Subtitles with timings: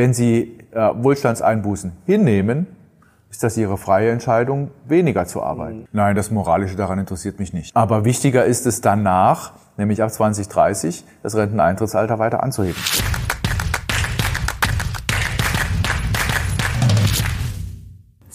[0.00, 2.66] Wenn Sie äh, Wohlstandseinbußen hinnehmen,
[3.30, 5.80] ist das Ihre freie Entscheidung, weniger zu arbeiten.
[5.80, 5.88] Mhm.
[5.92, 7.76] Nein, das Moralische daran interessiert mich nicht.
[7.76, 12.80] Aber wichtiger ist es danach, nämlich ab 2030, das Renteneintrittsalter weiter anzuheben.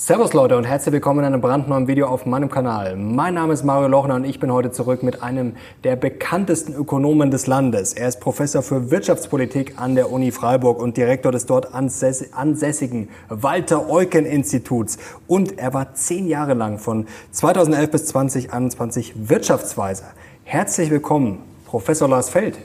[0.06, 2.96] Servus Leute und herzlich willkommen in einem brandneuen Video auf meinem Kanal.
[2.96, 7.32] Mein Name ist Mario Lochner und ich bin heute zurück mit einem der bekanntesten Ökonomen
[7.32, 7.94] des Landes.
[7.94, 13.90] Er ist Professor für Wirtschaftspolitik an der Uni Freiburg und Direktor des dort ansässigen Walter
[13.90, 15.00] Eucken Instituts.
[15.26, 20.06] Und er war zehn Jahre lang von 2011 bis 2021 Wirtschaftsweiser.
[20.44, 22.60] Herzlich willkommen, Professor Lars Feld.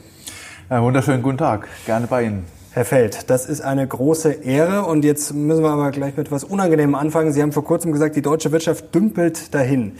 [0.69, 2.60] Ja, wunderschönen guten Tag, gerne bei Ihnen.
[2.73, 6.45] Herr Feld, das ist eine große Ehre und jetzt müssen wir aber gleich mit etwas
[6.45, 7.33] Unangenehmem anfangen.
[7.33, 9.97] Sie haben vor kurzem gesagt, die deutsche Wirtschaft dümpelt dahin.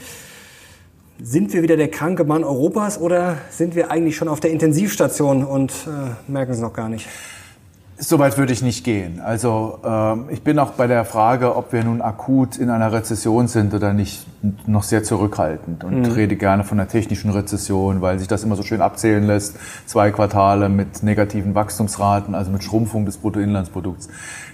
[1.22, 5.44] Sind wir wieder der kranke Mann Europas oder sind wir eigentlich schon auf der Intensivstation
[5.44, 7.06] und äh, merken es noch gar nicht?
[8.04, 9.20] Soweit würde ich nicht gehen.
[9.20, 13.46] Also äh, ich bin auch bei der Frage, ob wir nun akut in einer Rezession
[13.46, 14.26] sind oder nicht,
[14.66, 16.12] noch sehr zurückhaltend und mhm.
[16.12, 19.56] rede gerne von einer technischen Rezession, weil sich das immer so schön abzählen lässt.
[19.86, 24.08] Zwei Quartale mit negativen Wachstumsraten, also mit Schrumpfung des Bruttoinlandsprodukts.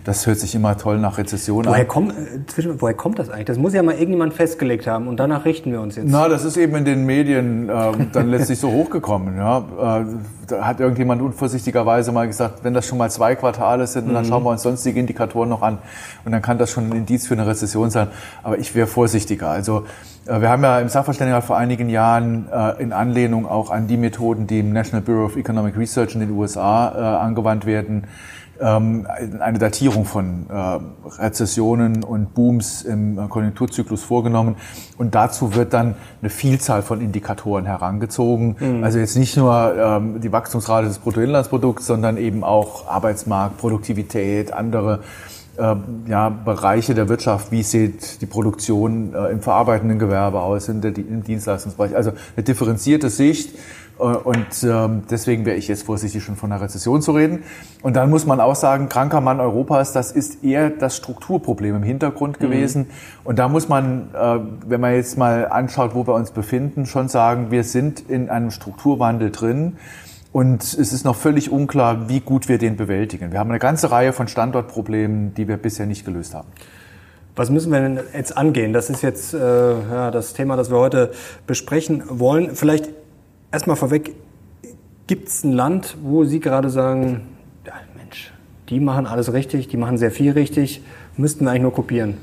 [0.05, 1.89] Das hört sich immer toll nach Rezession woher an.
[1.89, 3.47] Kommt, äh, woher kommt das eigentlich?
[3.47, 6.09] Das muss ja mal irgendjemand festgelegt haben und danach richten wir uns jetzt.
[6.11, 9.39] Na, das ist eben in den Medien äh, dann letztlich so hochgekommen.
[9.39, 10.01] Ja.
[10.01, 10.05] Äh,
[10.49, 14.15] da hat irgendjemand unvorsichtigerweise mal gesagt, wenn das schon mal zwei Quartale sind, mhm.
[14.15, 15.79] dann schauen wir uns sonstige Indikatoren noch an
[16.25, 18.09] und dann kann das schon ein Indiz für eine Rezession sein.
[18.43, 19.49] Aber ich wäre vorsichtiger.
[19.49, 19.85] Also
[20.27, 23.97] äh, wir haben ja im Sachverständigenrat vor einigen Jahren äh, in Anlehnung auch an die
[23.97, 28.05] Methoden, die im National Bureau of Economic Research in den USA äh, angewandt werden,
[28.65, 30.79] eine Datierung von äh,
[31.21, 34.57] Rezessionen und Booms im Konjunkturzyklus vorgenommen.
[34.97, 38.57] Und dazu wird dann eine Vielzahl von Indikatoren herangezogen.
[38.59, 38.85] Mhm.
[38.85, 45.01] Also jetzt nicht nur ähm, die Wachstumsrate des Bruttoinlandsprodukts, sondern eben auch Arbeitsmarkt, Produktivität, andere
[45.59, 45.75] äh,
[46.07, 51.95] ja, Bereiche der Wirtschaft, wie sieht die Produktion äh, im verarbeitenden Gewerbe aus, im Dienstleistungsbereich.
[51.97, 53.51] Also eine differenzierte Sicht
[53.99, 57.43] und ähm, deswegen wäre ich jetzt vorsichtig, schon von einer Rezession zu reden.
[57.83, 61.83] Und dann muss man auch sagen, kranker Mann Europas, das ist eher das Strukturproblem im
[61.83, 62.45] Hintergrund mhm.
[62.45, 62.83] gewesen.
[62.83, 62.87] Mhm.
[63.25, 64.39] Und da muss man, äh,
[64.69, 68.53] wenn man jetzt mal anschaut, wo wir uns befinden, schon sagen, wir sind in einem
[68.53, 69.77] Strukturwandel drin.
[70.31, 73.33] Und es ist noch völlig unklar, wie gut wir den bewältigen.
[73.33, 76.49] Wir haben eine ganze Reihe von Standortproblemen, die wir bisher nicht gelöst haben.
[77.35, 78.73] Was müssen wir denn jetzt angehen?
[78.73, 81.13] Das ist jetzt äh, ja, das Thema, das wir heute
[81.47, 82.55] besprechen wollen.
[82.57, 82.91] Vielleicht
[83.53, 84.15] erstmal vorweg,
[85.07, 87.23] gibt es ein Land, wo Sie gerade sagen,
[87.67, 88.33] ja, Mensch,
[88.69, 90.83] die machen alles richtig, die machen sehr viel richtig,
[91.17, 92.19] müssten wir eigentlich nur kopieren?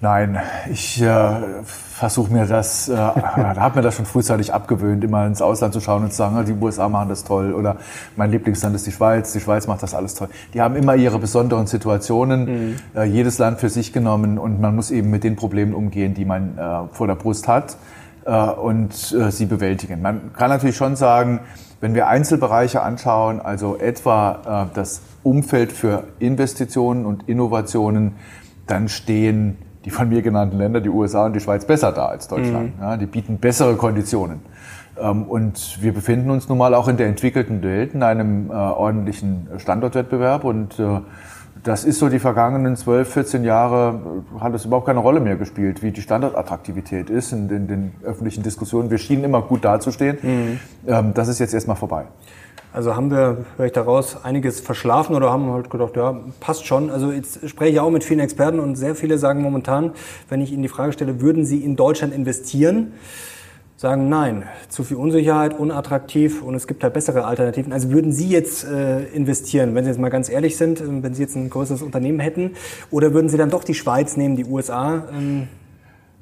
[0.00, 0.38] Nein,
[0.70, 5.72] ich äh, versuche mir das, äh, habe mir das schon frühzeitig abgewöhnt, immer ins Ausland
[5.72, 7.76] zu schauen und zu sagen, ah, die USA machen das toll oder
[8.14, 10.28] mein Lieblingsland ist die Schweiz, die Schweiz macht das alles toll.
[10.52, 12.76] Die haben immer ihre besonderen Situationen, mhm.
[12.94, 16.26] äh, jedes Land für sich genommen und man muss eben mit den Problemen umgehen, die
[16.26, 17.78] man äh, vor der Brust hat.
[18.24, 20.00] Äh, und äh, sie bewältigen.
[20.00, 21.40] Man kann natürlich schon sagen,
[21.80, 28.14] wenn wir Einzelbereiche anschauen, also etwa äh, das Umfeld für Investitionen und Innovationen,
[28.66, 32.26] dann stehen die von mir genannten Länder, die USA und die Schweiz, besser da als
[32.28, 32.76] Deutschland.
[32.76, 32.82] Mhm.
[32.82, 34.40] Ja, die bieten bessere Konditionen.
[34.98, 39.48] Ähm, und wir befinden uns nun mal auch in der entwickelten Welt in einem ordentlichen
[39.58, 40.80] Standortwettbewerb und
[41.64, 44.00] das ist so die vergangenen 12, 14 Jahre,
[44.38, 48.42] hat es überhaupt keine Rolle mehr gespielt, wie die Standortattraktivität ist in, in den öffentlichen
[48.42, 48.90] Diskussionen.
[48.90, 50.18] Wir schienen immer gut dazustehen.
[50.22, 50.60] Mhm.
[50.86, 52.04] Ähm, das ist jetzt erstmal vorbei.
[52.74, 56.90] Also haben wir vielleicht daraus einiges verschlafen oder haben halt gedacht, ja, passt schon.
[56.90, 59.92] Also jetzt spreche ich auch mit vielen Experten und sehr viele sagen momentan,
[60.28, 62.92] wenn ich Ihnen die Frage stelle, würden Sie in Deutschland investieren?
[63.76, 67.72] Sagen, nein, zu viel Unsicherheit, unattraktiv und es gibt halt bessere Alternativen.
[67.72, 71.14] Also würden Sie jetzt äh, investieren, wenn Sie jetzt mal ganz ehrlich sind, äh, wenn
[71.14, 72.52] Sie jetzt ein größeres Unternehmen hätten,
[72.90, 75.08] oder würden Sie dann doch die Schweiz nehmen, die USA?
[75.12, 75.48] Ähm,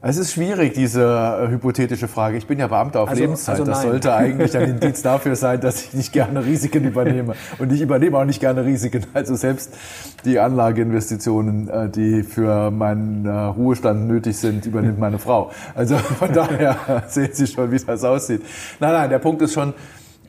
[0.05, 2.37] es ist schwierig, diese äh, hypothetische Frage.
[2.37, 3.61] Ich bin ja Beamter auf also, Lebenszeit.
[3.61, 7.35] Also das sollte eigentlich ein Indiz dafür sein, dass ich nicht gerne Risiken übernehme.
[7.61, 9.07] Und ich übernehme auch nicht gerne Risiken.
[9.15, 9.73] Also selbst
[10.25, 15.53] die Anlageinvestitionen, äh, die für meinen äh, Ruhestand nötig sind, übernimmt meine Frau.
[15.77, 18.43] Also von daher sehen Sie schon, wie das aussieht.
[18.81, 19.73] Nein, nein, der Punkt ist schon,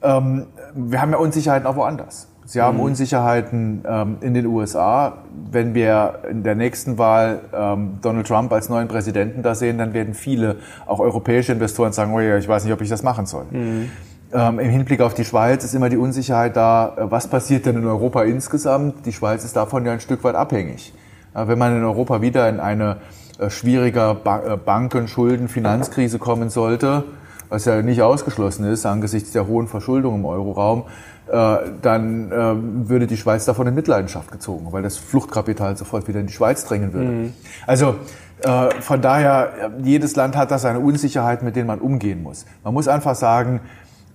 [0.04, 0.46] ähm,
[0.76, 2.28] wir haben ja Unsicherheiten auch woanders.
[2.46, 2.84] Sie haben mhm.
[2.84, 5.20] Unsicherheiten ähm, in den USA.
[5.52, 9.94] Wenn wir in der nächsten Wahl ähm, Donald Trump als neuen Präsidenten da sehen, dann
[9.94, 13.26] werden viele, auch europäische Investoren sagen, oh ja, ich weiß nicht, ob ich das machen
[13.26, 13.46] soll.
[13.52, 13.90] Mhm.
[14.34, 17.78] Ähm, Im Hinblick auf die Schweiz ist immer die Unsicherheit da, äh, was passiert denn
[17.78, 19.06] in Europa insgesamt?
[19.06, 20.94] Die Schweiz ist davon ja ein Stück weit abhängig.
[21.36, 22.98] Äh, wenn man in Europa wieder in eine
[23.40, 27.04] äh, schwieriger ba äh, Banken-, Schulden-, Finanzkrise kommen sollte,
[27.50, 30.86] was ja nicht ausgeschlossen ist angesichts der hohen Verschuldung im Euroraum,
[31.28, 36.28] dann äh, würde die Schweiz davon in Mitleidenschaft gezogen, weil das Fluchtkapital sofort wieder in
[36.28, 37.12] die Schweiz drängen würde.
[37.12, 37.34] Mhm.
[37.66, 37.96] Also
[38.42, 42.46] äh, von daher, jedes Land hat da seine Unsicherheiten, mit denen man umgehen muss.
[42.64, 43.62] Man muss einfach sagen,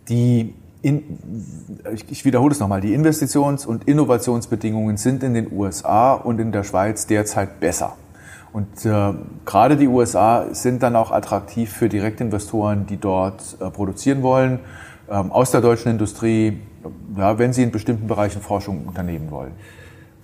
[0.08, 1.02] die in,
[1.92, 6.52] ich, ich wiederhole es nochmal, die Investitions- und Innovationsbedingungen sind in den USA und in
[6.52, 7.96] der Schweiz derzeit besser.
[8.52, 9.12] Und äh,
[9.44, 14.60] gerade die USA sind dann auch attraktiv für Direktinvestoren, die dort äh, produzieren wollen,
[15.10, 16.60] ähm, aus der deutschen Industrie,
[17.16, 19.52] ja, wenn sie in bestimmten Bereichen Forschung unternehmen wollen.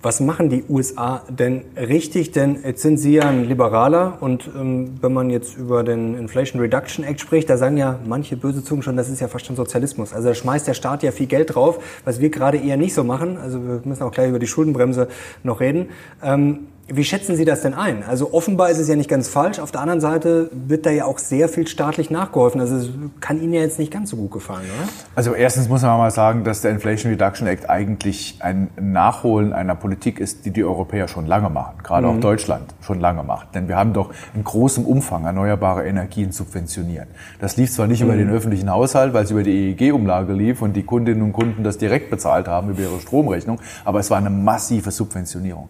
[0.05, 2.31] Was machen die USA denn richtig?
[2.31, 6.61] Denn jetzt sind sie ja ein Liberaler und ähm, wenn man jetzt über den Inflation
[6.61, 9.55] Reduction Act spricht, da sagen ja manche böse Zungen schon, das ist ja fast schon
[9.55, 10.13] Sozialismus.
[10.13, 13.03] Also da schmeißt der Staat ja viel Geld drauf, was wir gerade eher nicht so
[13.03, 13.37] machen.
[13.37, 15.07] Also wir müssen auch gleich über die Schuldenbremse
[15.41, 15.89] noch reden.
[16.21, 18.03] Ähm, wie schätzen Sie das denn ein?
[18.03, 19.57] Also offenbar ist es ja nicht ganz falsch.
[19.57, 22.61] Auf der anderen Seite wird da ja auch sehr viel staatlich nachgeholfen.
[22.61, 22.89] Also es
[23.21, 24.89] kann Ihnen ja jetzt nicht ganz so gut gefallen, oder?
[25.15, 29.73] Also erstens muss man mal sagen, dass der Inflation Reduction Act eigentlich ein Nachholen einer
[29.73, 31.77] Politik ist, die die Europäer schon lange machen.
[31.81, 32.17] Gerade mhm.
[32.17, 33.55] auch Deutschland schon lange macht.
[33.55, 37.07] Denn wir haben doch in großem Umfang erneuerbare Energien subventioniert.
[37.41, 38.09] Das lief zwar nicht mhm.
[38.09, 41.63] über den öffentlichen Haushalt, weil es über die EEG-Umlage lief und die Kundinnen und Kunden
[41.63, 45.69] das direkt bezahlt haben über ihre Stromrechnung, aber es war eine massive Subventionierung.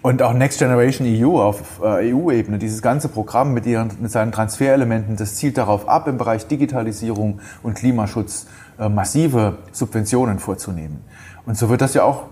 [0.00, 4.32] Und auch Next Generation EU auf äh, EU-Ebene, dieses ganze Programm mit, ihren, mit seinen
[4.32, 8.46] Transferelementen, das zielt darauf ab, im Bereich Digitalisierung und Klimaschutz
[8.78, 11.04] äh, massive Subventionen vorzunehmen.
[11.46, 12.24] Und so wird das ja auch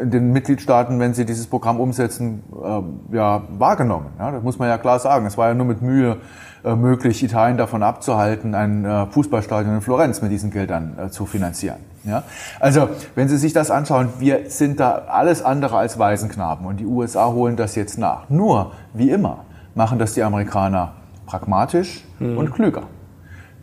[0.00, 4.06] in den Mitgliedstaaten, wenn sie dieses Programm umsetzen, äh, ja, wahrgenommen.
[4.18, 5.26] Ja, das muss man ja klar sagen.
[5.26, 6.18] Es war ja nur mit Mühe
[6.64, 11.26] äh, möglich, Italien davon abzuhalten, ein äh, Fußballstadion in Florenz mit diesen Geldern äh, zu
[11.26, 11.78] finanzieren.
[12.04, 12.24] Ja?
[12.60, 16.86] Also, wenn Sie sich das anschauen, wir sind da alles andere als Waisenknaben und die
[16.86, 18.28] USA holen das jetzt nach.
[18.30, 19.44] Nur, wie immer,
[19.74, 20.94] machen das die Amerikaner
[21.26, 22.38] pragmatisch mhm.
[22.38, 22.82] und klüger.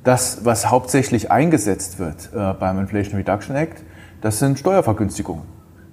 [0.03, 3.83] Das, was hauptsächlich eingesetzt wird äh, beim Inflation Reduction Act,
[4.21, 5.43] das sind Steuervergünstigungen.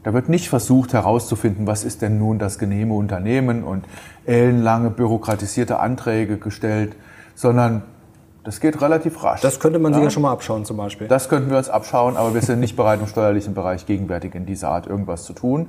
[0.03, 3.85] Da wird nicht versucht herauszufinden, was ist denn nun das genehme Unternehmen und
[4.25, 6.97] ellenlange bürokratisierte Anträge gestellt,
[7.35, 7.83] sondern
[8.45, 9.43] das geht relativ rasch.
[9.43, 9.99] Das könnte man ja.
[9.99, 11.09] sich ja schon mal abschauen zum Beispiel.
[11.09, 14.47] Das könnten wir uns abschauen, aber wir sind nicht bereit, im steuerlichen Bereich gegenwärtig in
[14.47, 15.69] dieser Art irgendwas zu tun,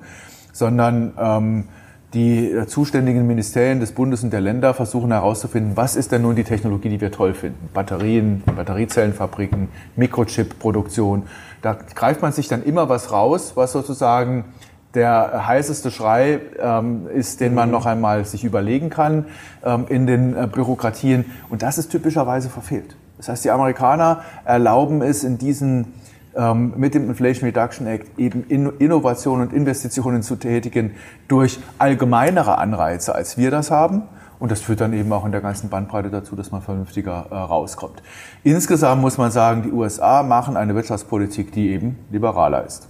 [0.53, 1.67] sondern ähm,
[2.13, 6.43] die zuständigen Ministerien des Bundes und der Länder versuchen herauszufinden, was ist denn nun die
[6.43, 7.69] Technologie, die wir toll finden.
[7.73, 11.23] Batterien, Batteriezellenfabriken, Mikrochip-Produktion.
[11.61, 14.45] Da greift man sich dann immer was raus, was sozusagen
[14.93, 19.25] der heißeste Schrei ähm, ist, den man noch einmal sich überlegen kann
[19.63, 21.25] ähm, in den äh, Bürokratien.
[21.49, 22.97] Und das ist typischerweise verfehlt.
[23.17, 25.93] Das heißt, die Amerikaner erlauben es in diesen
[26.35, 30.91] ähm, mit dem Inflation Reduction Act eben Innovationen und Investitionen zu tätigen
[31.27, 34.03] durch allgemeinere Anreize, als wir das haben.
[34.39, 37.35] Und das führt dann eben auch in der ganzen Bandbreite dazu, dass man vernünftiger äh,
[37.35, 38.01] rauskommt.
[38.43, 42.87] Insgesamt muss man sagen, die USA machen eine Wirtschaftspolitik, die eben liberaler ist.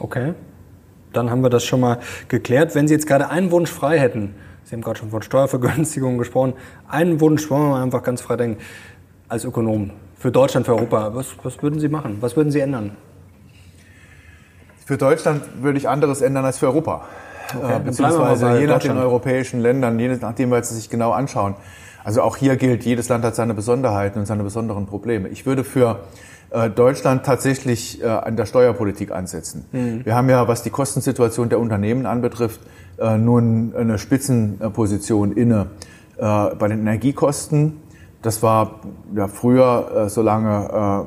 [0.00, 0.34] Okay,
[1.12, 1.98] dann haben wir das schon mal
[2.28, 2.74] geklärt.
[2.74, 6.54] Wenn Sie jetzt gerade einen Wunsch frei hätten, Sie haben gerade schon von Steuervergünstigungen gesprochen,
[6.88, 8.60] einen Wunsch, wollen wir einfach ganz frei denken,
[9.28, 12.18] als Ökonom, für Deutschland, für Europa, was, was würden Sie machen?
[12.20, 12.96] Was würden Sie ändern?
[14.84, 17.04] Für Deutschland würde ich anderes ändern als für Europa.
[17.56, 21.54] Okay, äh, beziehungsweise je nach den europäischen Ländern, je nachdem, weil Sie sich genau anschauen.
[22.04, 25.28] Also auch hier gilt, jedes Land hat seine Besonderheiten und seine besonderen Probleme.
[25.28, 26.00] Ich würde für
[26.50, 29.66] äh, Deutschland tatsächlich äh, an der Steuerpolitik ansetzen.
[29.72, 30.04] Mhm.
[30.04, 32.60] Wir haben ja, was die Kostensituation der Unternehmen anbetrifft,
[33.00, 35.66] nun eine Spitzenposition inne
[36.16, 37.80] bei den Energiekosten.
[38.22, 38.80] Das war
[39.14, 41.06] ja früher, solange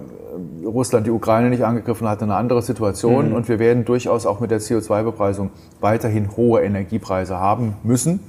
[0.63, 3.29] Russland die Ukraine nicht angegriffen hat, eine andere Situation.
[3.29, 3.35] Mhm.
[3.35, 8.19] Und wir werden durchaus auch mit der CO2-Bepreisung weiterhin hohe Energiepreise haben müssen.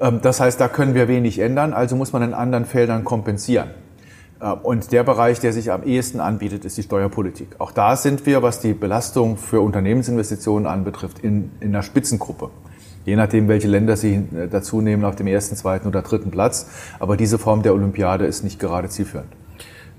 [0.00, 3.70] Ähm, das heißt, da können wir wenig ändern, also muss man in anderen Feldern kompensieren.
[4.40, 7.48] Äh, und der Bereich, der sich am ehesten anbietet, ist die Steuerpolitik.
[7.58, 12.50] Auch da sind wir, was die Belastung für Unternehmensinvestitionen anbetrifft, in, in einer Spitzengruppe.
[13.04, 16.68] Je nachdem, welche Länder Sie äh, dazu nehmen, auf dem ersten, zweiten oder dritten Platz.
[16.98, 19.28] Aber diese Form der Olympiade ist nicht gerade zielführend.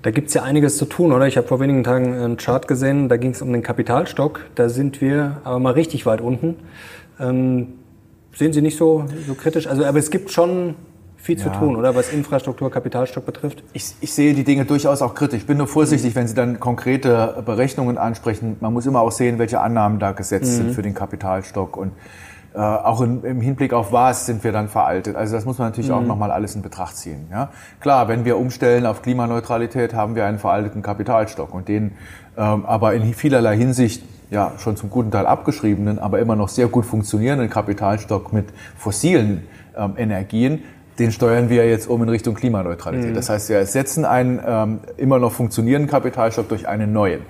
[0.02, 1.26] Da gibt's ja einiges zu tun, oder?
[1.26, 4.40] Ich habe vor wenigen Tagen einen Chart gesehen, da ging es um den Kapitalstock.
[4.54, 6.56] Da sind wir aber mal richtig weit unten.
[7.18, 7.74] Ähm,
[8.32, 9.66] sehen Sie nicht so, so kritisch?
[9.66, 10.74] Also, aber es gibt schon
[11.18, 11.44] viel ja.
[11.44, 13.62] zu tun, oder was Infrastruktur, Kapitalstock betrifft?
[13.74, 15.40] Ich, ich sehe die Dinge durchaus auch kritisch.
[15.40, 16.18] Ich bin nur vorsichtig, mhm.
[16.20, 18.56] wenn Sie dann konkrete Berechnungen ansprechen.
[18.60, 20.56] Man muss immer auch sehen, welche Annahmen da gesetzt mhm.
[20.56, 21.92] sind für den Kapitalstock und
[22.54, 25.16] äh, auch in, im Hinblick auf was sind wir dann veraltet.
[25.16, 25.96] Also das muss man natürlich mhm.
[25.96, 27.28] auch nochmal alles in Betracht ziehen.
[27.30, 27.50] Ja?
[27.80, 31.92] Klar, wenn wir umstellen auf Klimaneutralität, haben wir einen veralteten Kapitalstock und den
[32.36, 36.68] ähm, aber in vielerlei Hinsicht ja schon zum guten Teil abgeschriebenen, aber immer noch sehr
[36.68, 40.62] gut funktionierenden Kapitalstock mit fossilen ähm, Energien
[41.00, 43.10] den steuern wir jetzt um in Richtung Klimaneutralität.
[43.10, 43.14] Mhm.
[43.14, 47.22] Das heißt, wir setzen einen ähm, immer noch funktionierenden Kapitalstock durch einen neuen.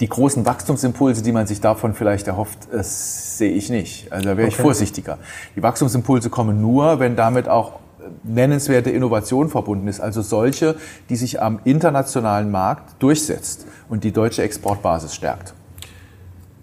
[0.00, 4.12] Die großen Wachstumsimpulse, die man sich davon vielleicht erhofft, das sehe ich nicht.
[4.12, 4.56] Also da wäre okay.
[4.56, 5.18] ich vorsichtiger.
[5.56, 7.80] Die Wachstumsimpulse kommen nur, wenn damit auch
[8.22, 10.76] nennenswerte Innovation verbunden ist, also solche,
[11.08, 15.54] die sich am internationalen Markt durchsetzt und die deutsche Exportbasis stärkt.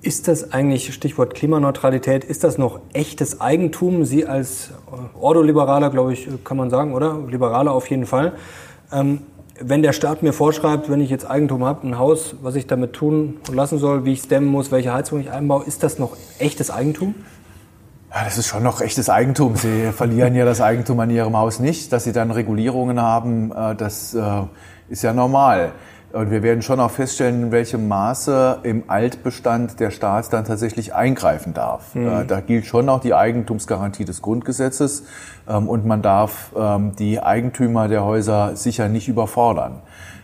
[0.01, 4.03] Ist das eigentlich, Stichwort Klimaneutralität, ist das noch echtes Eigentum?
[4.03, 4.71] Sie als
[5.19, 7.19] Ordoliberaler, glaube ich, kann man sagen, oder?
[7.29, 8.33] Liberaler auf jeden Fall.
[8.91, 9.21] Ähm,
[9.59, 12.93] wenn der Staat mir vorschreibt, wenn ich jetzt Eigentum habe, ein Haus, was ich damit
[12.93, 15.99] tun und lassen soll, wie ich es dämmen muss, welche Heizung ich einbaue, ist das
[15.99, 17.15] noch echtes Eigentum?
[18.13, 19.55] Ja, das ist schon noch echtes Eigentum.
[19.55, 21.91] Sie verlieren ja das Eigentum an Ihrem Haus nicht.
[21.91, 24.21] Dass Sie dann Regulierungen haben, äh, das äh,
[24.89, 25.71] ist ja normal.
[26.13, 30.93] Und wir werden schon auch feststellen, in welchem Maße im Altbestand der Staat dann tatsächlich
[30.93, 31.95] eingreifen darf.
[31.95, 32.27] Mhm.
[32.27, 35.05] Da gilt schon auch die Eigentumsgarantie des Grundgesetzes
[35.49, 39.81] ähm, und man darf ähm, die Eigentümer der Häuser sicher nicht überfordern.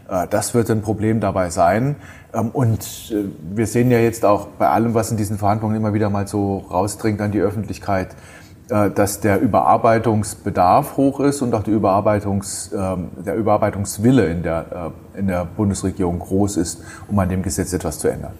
[0.07, 1.95] Äh, das wird ein Problem dabei sein.
[2.35, 3.11] Ähm, und
[3.51, 6.59] wir sehen ja jetzt auch bei allem, was in diesen Verhandlungen immer wieder mal so
[6.69, 8.38] rausdringt an die Öffentlichkeit, äh,
[8.69, 15.19] dass der Überarbeitungsbedarf hoch ist und auch die Überarbeitungs, ähm, der Überarbeitungswille in der, äh,
[15.19, 18.33] in der Bundesregierung groß ist, um an dem Gesetz etwas zu ändern.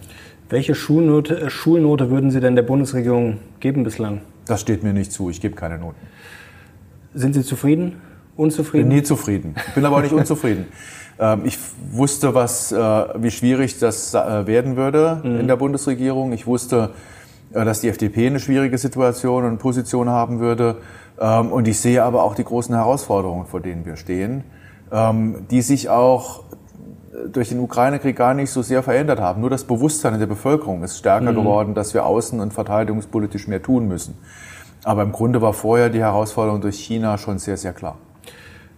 [0.50, 4.22] Welche Schulnote, äh, Schulnote würden Sie denn der Bundesregierung geben bislang?
[4.46, 5.32] Das steht mir nicht zu.
[5.32, 5.98] Ich gebe keine Noten.
[7.16, 8.00] Sind Sie zufrieden?
[8.36, 8.88] Unzufrieden?
[8.88, 9.56] Bin nie zufrieden.
[9.74, 10.68] Bin aber auch nicht unzufrieden.
[11.22, 11.60] Ähm, ich
[11.92, 15.42] wusste, was, wie schwierig das werden würde mhm.
[15.42, 16.32] in der Bundesregierung.
[16.32, 17.19] Ich wusste, äh,
[17.52, 20.78] dass die FDP eine schwierige Situation und Position haben würde.
[21.20, 24.44] Ähm, und ich sehe aber auch die großen Herausforderungen, vor denen wir stehen,
[24.92, 26.44] ähm, die sich auch
[27.28, 29.42] durch den Ukraine-Krieg gar nicht so sehr verändert haben.
[29.42, 31.36] Nur das Bewusstsein in der Bevölkerung ist stärker mhm.
[31.36, 34.18] geworden, dass wir außen- und verteidigungspolitisch mehr tun müssen.
[34.84, 37.98] Aber im Grunde war vorher die Herausforderung durch China schon sehr, sehr klar.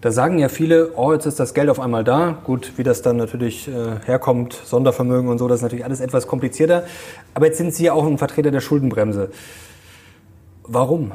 [0.02, 2.36] Da sagen ja viele, oh, jetzt ist das Geld auf einmal da.
[2.44, 6.26] Gut, wie das dann natürlich äh, herkommt, Sondervermögen und so, das ist natürlich alles etwas
[6.26, 6.86] komplizierter.
[7.36, 9.30] Aber jetzt sind Sie ja auch ein Vertreter der Schuldenbremse.
[10.64, 11.12] Warum?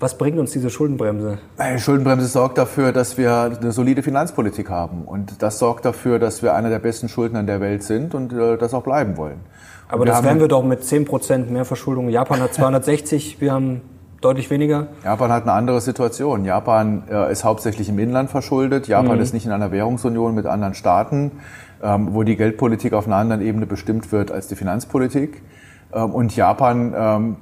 [0.00, 1.40] Was bringt uns diese Schuldenbremse?
[1.74, 5.02] Die Schuldenbremse sorgt dafür, dass wir eine solide Finanzpolitik haben.
[5.04, 8.56] Und das sorgt dafür, dass wir einer der besten Schuldner der Welt sind und äh,
[8.56, 9.40] das auch bleiben wollen.
[9.88, 12.08] Aber das werden wir doch mit 10 Prozent mehr Verschuldung.
[12.08, 13.82] Japan hat 260, wir haben
[14.20, 14.88] deutlich weniger?
[15.04, 16.44] Japan hat eine andere Situation.
[16.44, 18.88] Japan äh, ist hauptsächlich im Inland verschuldet.
[18.88, 19.22] Japan mhm.
[19.22, 21.32] ist nicht in einer Währungsunion mit anderen Staaten,
[21.82, 25.42] ähm, wo die Geldpolitik auf einer anderen Ebene bestimmt wird als die Finanzpolitik.
[25.92, 27.36] Ähm, und Japan ähm,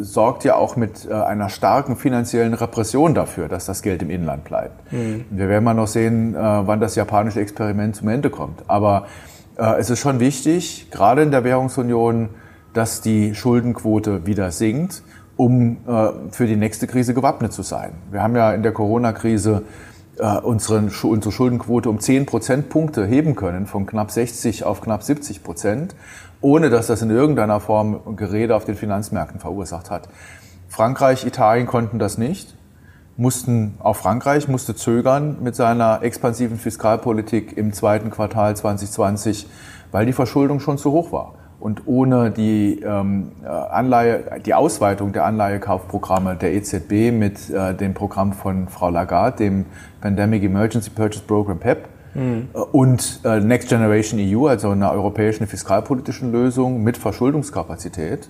[0.00, 4.44] sorgt ja auch mit äh, einer starken finanziellen Repression dafür, dass das Geld im Inland
[4.44, 4.92] bleibt.
[4.92, 5.24] Mhm.
[5.30, 8.62] Wir werden mal noch sehen, äh, wann das japanische Experiment zum Ende kommt.
[8.68, 9.06] Aber
[9.58, 12.30] äh, es ist schon wichtig, gerade in der Währungsunion,
[12.72, 15.02] dass die Schuldenquote wieder sinkt
[15.42, 17.94] um äh, für die nächste Krise gewappnet zu sein.
[18.12, 19.62] Wir haben ja in der Corona-Krise
[20.16, 25.42] äh, unsere, unsere Schuldenquote um 10 Prozentpunkte heben können, von knapp 60 auf knapp 70
[25.42, 25.96] Prozent,
[26.40, 30.08] ohne dass das in irgendeiner Form Gerede auf den Finanzmärkten verursacht hat.
[30.68, 32.54] Frankreich, Italien konnten das nicht,
[33.16, 39.48] mussten, auch Frankreich musste zögern mit seiner expansiven Fiskalpolitik im zweiten Quartal 2020,
[39.90, 45.12] weil die Verschuldung schon zu hoch war und ohne die ähm, äh, Anleihe, die Ausweitung
[45.12, 49.66] der Anleihekaufprogramme der EZB mit äh, dem Programm von Frau Lagarde, dem
[50.00, 52.48] Pandemic Emergency Purchase Program PEP, mhm.
[52.52, 58.28] Äh, und äh, Next Generation EU, also einer europäischen fiskalpolitischen Lösung mit Verschuldungskapazität,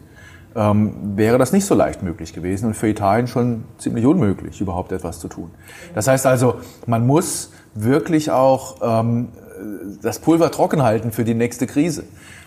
[0.55, 4.93] ähm, wäre das nicht so leicht möglich gewesen und für Italien schon ziemlich unmöglich, überhaupt
[4.93, 5.51] etwas zu tun.
[5.95, 9.29] Das heißt also, man muss wirklich auch ähm,
[10.03, 12.05] das Pulver trocken halten für die nächste Krise.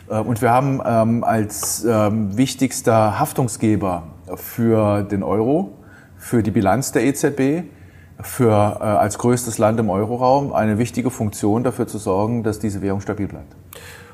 [0.10, 4.04] Äh, und wir haben ähm, als ähm, wichtigster Haftungsgeber
[4.36, 5.74] für den Euro,
[6.18, 7.64] für die Bilanz der EZB,
[8.22, 12.82] für äh, als größtes Land im Euroraum eine wichtige Funktion dafür zu sorgen, dass diese
[12.82, 13.56] Währung stabil bleibt.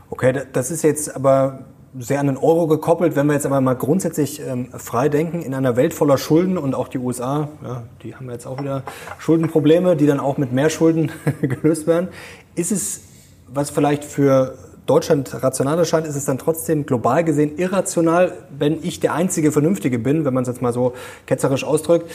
[0.09, 1.59] Okay, das ist jetzt aber
[1.97, 3.15] sehr an den Euro gekoppelt.
[3.15, 6.73] Wenn wir jetzt aber mal grundsätzlich ähm, frei denken, in einer Welt voller Schulden und
[6.73, 8.83] auch die USA, ja, die haben jetzt auch wieder
[9.19, 12.07] Schuldenprobleme, die dann auch mit mehr Schulden gelöst werden,
[12.55, 13.01] ist es
[13.53, 18.99] was vielleicht für Deutschland rational erscheint, ist es dann trotzdem global gesehen irrational, wenn ich
[18.99, 20.93] der einzige Vernünftige bin, wenn man es jetzt mal so
[21.25, 22.09] ketzerisch ausdrückt.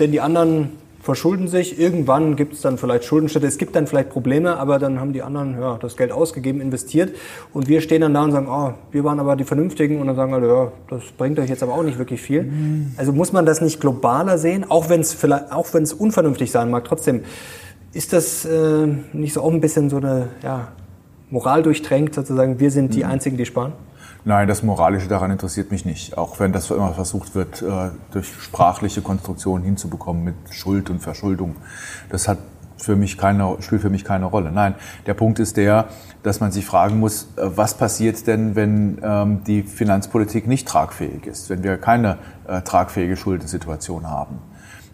[0.00, 4.10] Denn die anderen verschulden sich, irgendwann gibt es dann vielleicht Schuldenstädte, es gibt dann vielleicht
[4.10, 7.14] Probleme, aber dann haben die anderen ja, das Geld ausgegeben, investiert.
[7.52, 10.00] Und wir stehen dann da und sagen, oh, wir waren aber die Vernünftigen.
[10.00, 12.52] Und dann sagen alle, ja, das bringt euch jetzt aber auch nicht wirklich viel.
[12.96, 15.16] Also muss man das nicht globaler sehen, auch wenn es
[15.50, 17.22] auch wenn es unvernünftig sein mag, trotzdem
[17.94, 20.68] ist das äh, nicht so auch ein bisschen so eine ja,
[21.30, 23.10] Moral durchtränkt, sozusagen, wir sind die mhm.
[23.10, 23.72] Einzigen, die sparen?
[24.24, 26.18] Nein, das Moralische daran interessiert mich nicht.
[26.18, 31.56] Auch wenn das immer versucht wird, äh, durch sprachliche Konstruktionen hinzubekommen mit Schuld und Verschuldung.
[32.10, 32.38] Das hat
[32.76, 34.52] für mich keine, spielt für mich keine Rolle.
[34.52, 34.74] Nein,
[35.06, 35.86] der Punkt ist der,
[36.22, 41.26] dass man sich fragen muss, äh, was passiert denn, wenn ähm, die Finanzpolitik nicht tragfähig
[41.26, 44.38] ist, wenn wir keine äh, tragfähige Schuldensituation haben.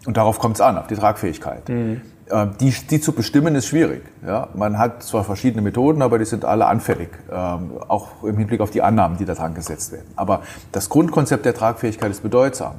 [0.05, 1.67] Und darauf kommt es an, auf die Tragfähigkeit.
[1.69, 2.01] Mhm.
[2.29, 4.03] Äh, die, die zu bestimmen ist schwierig.
[4.25, 4.49] Ja?
[4.55, 8.71] Man hat zwar verschiedene Methoden, aber die sind alle anfällig, ähm, auch im Hinblick auf
[8.71, 10.07] die Annahmen, die da dran gesetzt werden.
[10.15, 10.41] Aber
[10.71, 12.75] das Grundkonzept der Tragfähigkeit ist bedeutsam.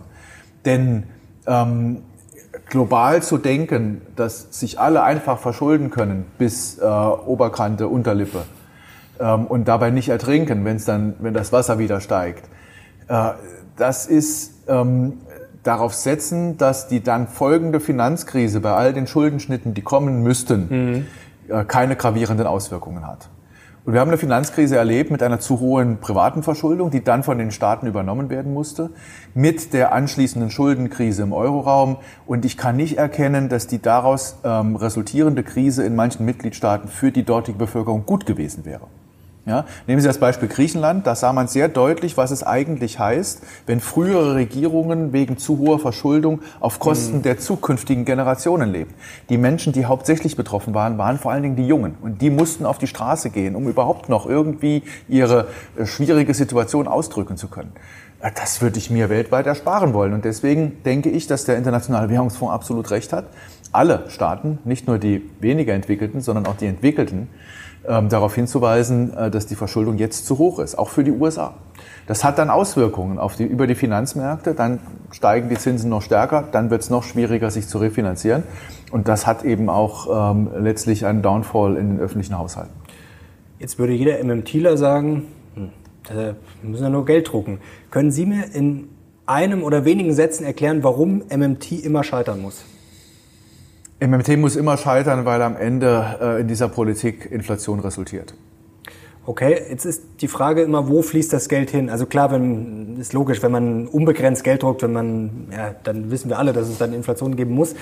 [0.65, 1.05] Denn
[1.47, 2.03] ähm,
[2.69, 8.43] global zu denken, dass sich alle einfach verschulden können bis äh, Oberkante, Unterlippe
[9.21, 12.49] ähm, und dabei nicht ertrinken, wenn es dann, wenn das Wasser wieder steigt,
[13.07, 13.31] äh,
[13.77, 15.19] das ist ähm,
[15.67, 21.07] darauf setzen, dass die dann folgende Finanzkrise bei all den Schuldenschnitten, die kommen müssten, mhm.
[21.49, 23.29] äh, keine gravierenden Auswirkungen hat.
[23.87, 27.39] Und wir haben eine Finanzkrise erlebt mit einer zu hohen privaten Verschuldung, die dann von
[27.39, 28.91] den Staaten übernommen werden musste,
[29.33, 31.99] mit der anschließenden Schuldenkrise im Euroraum.
[32.27, 37.13] Und ich kann nicht erkennen, dass die daraus ähm, resultierende Krise in manchen Mitgliedstaaten für
[37.13, 38.89] die dortige Bevölkerung gut gewesen wäre.
[39.47, 41.07] Ja, nehmen Sie das Beispiel Griechenland.
[41.07, 45.79] Da sah man sehr deutlich, was es eigentlich heißt, wenn frühere Regierungen wegen zu hoher
[45.79, 47.23] Verschuldung auf Kosten mhm.
[47.23, 48.93] der zukünftigen Generationen leben.
[49.29, 51.95] Die Menschen, die hauptsächlich betroffen waren, waren vor allen Dingen die Jungen.
[52.03, 56.89] Und die mussten auf die Straße gehen, um überhaupt noch irgendwie ihre äh, schwierige Situation
[56.89, 57.71] ausdrücken zu können.
[58.19, 60.13] Äh, das würde ich mir weltweit ersparen wollen.
[60.13, 63.27] Und deswegen denke ich, dass der Internationale Währungsfonds absolut recht hat.
[63.71, 67.29] Alle Staaten, nicht nur die weniger entwickelten, sondern auch die entwickelten,
[67.89, 71.55] ähm, darauf hinzuweisen, äh, dass die Verschuldung jetzt zu hoch ist, auch für die USA.
[72.07, 76.45] Das hat dann Auswirkungen auf die, über die Finanzmärkte, dann steigen die Zinsen noch stärker,
[76.51, 78.45] dann wird es noch schwieriger, sich zu refinanzieren.
[78.93, 82.73] Und das hat eben auch ähm, letztlich einen Downfall in den öffentlichen Haushalten.
[83.59, 85.25] Jetzt würde jeder MMTler sagen,
[85.55, 85.71] hm,
[86.13, 87.59] wir müssen ja nur Geld drucken.
[87.91, 88.89] Können Sie mir in
[89.27, 92.65] einem oder wenigen Sätzen erklären, warum MMT immer scheitern muss?
[94.01, 98.35] MMT muss immer scheitern, weil am Ende äh, in dieser Politik Inflation resultiert.
[99.25, 101.91] Okay, jetzt ist die Frage immer, wo fließt das Geld hin?
[101.91, 106.29] Also klar, wenn, ist logisch, wenn man unbegrenzt Geld druckt, wenn man, ja, dann wissen
[106.29, 107.75] wir alle, dass es dann Inflation geben muss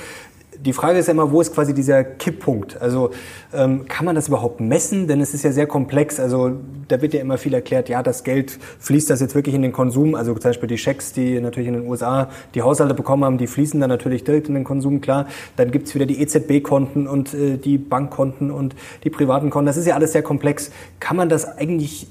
[0.61, 2.80] die Frage ist ja immer, wo ist quasi dieser Kipppunkt?
[2.80, 3.10] Also
[3.52, 5.08] ähm, kann man das überhaupt messen?
[5.08, 6.21] Denn es ist ja sehr komplex.
[6.21, 6.52] Also
[6.88, 9.73] da wird ja immer viel erklärt, ja, das Geld fließt das jetzt wirklich in den
[9.73, 10.14] Konsum.
[10.14, 13.47] Also zum Beispiel die Schecks, die natürlich in den USA die Haushalte bekommen haben, die
[13.47, 15.26] fließen dann natürlich direkt in den Konsum, klar.
[15.56, 19.67] Dann gibt's wieder die EZB-Konten und äh, die Bankkonten und die privaten Konten.
[19.67, 20.71] Das ist ja alles sehr komplex.
[21.00, 22.06] Kann man das eigentlich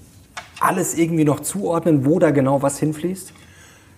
[0.60, 3.34] alles irgendwie noch zuordnen, wo da genau was hinfließt?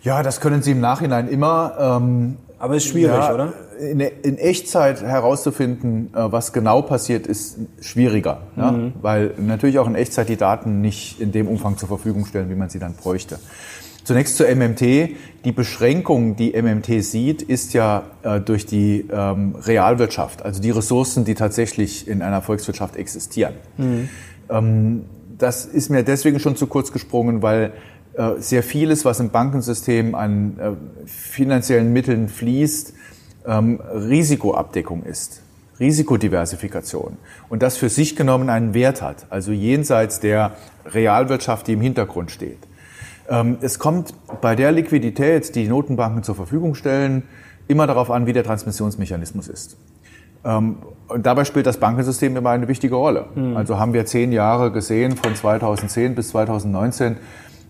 [0.02, 2.00] Ja, das können Sie im Nachhinein immer.
[2.00, 3.54] Ähm, Aber ist schwierig, ja, oder?
[3.80, 8.42] in, in, Echtzeit herauszufinden, äh, was genau passiert, ist schwieriger.
[8.56, 8.62] Mhm.
[8.62, 8.92] Ja?
[9.02, 12.56] Weil natürlich auch in Echtzeit die Daten nicht in dem Umfang zur Verfügung stellen, wie
[12.56, 13.40] man sie dann bräuchte.
[14.04, 14.82] Zunächst zur MMT.
[15.46, 21.26] Die Beschränkung, die MMT sieht, ist ja äh, durch die ähm, Realwirtschaft, also die Ressourcen,
[21.26, 23.54] die tatsächlich in einer Volkswirtschaft existieren.
[23.78, 24.10] Mhm.
[24.50, 25.06] Ähm,
[25.38, 27.74] das ist mir deswegen schon zu kurz gesprungen, weil
[28.38, 32.94] sehr vieles, was im Bankensystem an äh, finanziellen Mitteln fließt,
[33.46, 35.42] ähm, Risikoabdeckung ist,
[35.80, 37.18] Risikodiversifikation
[37.50, 40.54] und das für sich genommen einen Wert hat, also jenseits der
[40.86, 42.60] Realwirtschaft, die im Hintergrund steht.
[43.28, 47.24] Ähm, es kommt bei der Liquidität, die, die Notenbanken zur Verfügung stellen,
[47.68, 49.78] immer darauf an, wie der Transmissionsmechanismus ist.
[50.44, 53.26] Ähm, und dabei spielt das Bankensystem immer eine wichtige Rolle.
[53.36, 53.58] Mhm.
[53.58, 57.18] Also haben wir zehn Jahre gesehen, von 2010 bis 2019,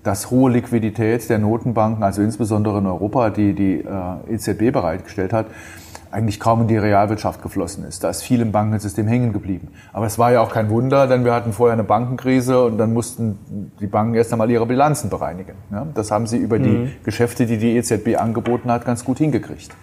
[0.05, 5.47] dass hohe Liquidität der Notenbanken, also insbesondere in Europa, die die äh, EZB bereitgestellt hat,
[6.11, 8.03] eigentlich kaum in die Realwirtschaft geflossen ist.
[8.03, 9.69] Da ist viel im Bankensystem hängen geblieben.
[9.93, 12.93] Aber es war ja auch kein Wunder, denn wir hatten vorher eine Bankenkrise und dann
[12.93, 15.55] mussten die Banken erst einmal ihre Bilanzen bereinigen.
[15.71, 16.91] Ja, das haben sie über die mhm.
[17.03, 19.75] Geschäfte, die die EZB angeboten hat, ganz gut hingekriegt.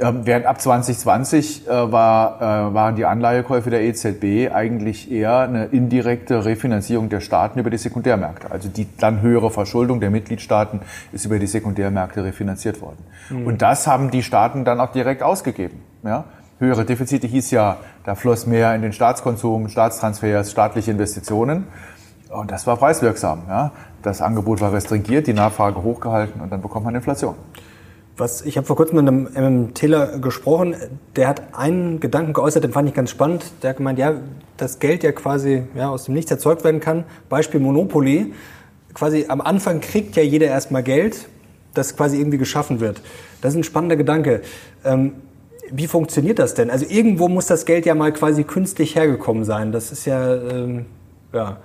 [0.00, 5.66] Ähm, während ab 2020 äh, war, äh, waren die Anleihekäufe der EZB eigentlich eher eine
[5.66, 8.50] indirekte Refinanzierung der Staaten über die Sekundärmärkte.
[8.50, 10.80] Also die dann höhere Verschuldung der Mitgliedstaaten
[11.12, 13.04] ist über die Sekundärmärkte refinanziert worden.
[13.28, 13.46] Mhm.
[13.46, 15.82] Und das haben die Staaten dann auch direkt ausgegeben.
[16.02, 16.24] Ja?
[16.58, 21.66] Höhere Defizite hieß ja, da floss mehr in den Staatskonsum, Staatstransfers, staatliche Investitionen.
[22.30, 23.42] Und das war preiswirksam.
[23.48, 23.72] Ja?
[24.02, 27.34] Das Angebot war restringiert, die Nachfrage hochgehalten und dann bekommt man Inflation.
[28.20, 30.76] Was, ich habe vor kurzem mit einem MMTler gesprochen,
[31.16, 33.44] der hat einen Gedanken geäußert, den fand ich ganz spannend.
[33.62, 34.20] Der hat gemeint, ja,
[34.58, 37.04] das Geld ja quasi ja, aus dem Nichts erzeugt werden kann.
[37.30, 38.34] Beispiel Monopoly.
[38.92, 41.30] Quasi am Anfang kriegt ja jeder erstmal Geld,
[41.72, 43.00] das quasi irgendwie geschaffen wird.
[43.40, 44.42] Das ist ein spannender Gedanke.
[44.84, 45.14] Ähm,
[45.70, 46.68] wie funktioniert das denn?
[46.70, 49.72] Also irgendwo muss das Geld ja mal quasi künstlich hergekommen sein.
[49.72, 50.84] Das ist ja, ähm,
[51.32, 51.56] ja.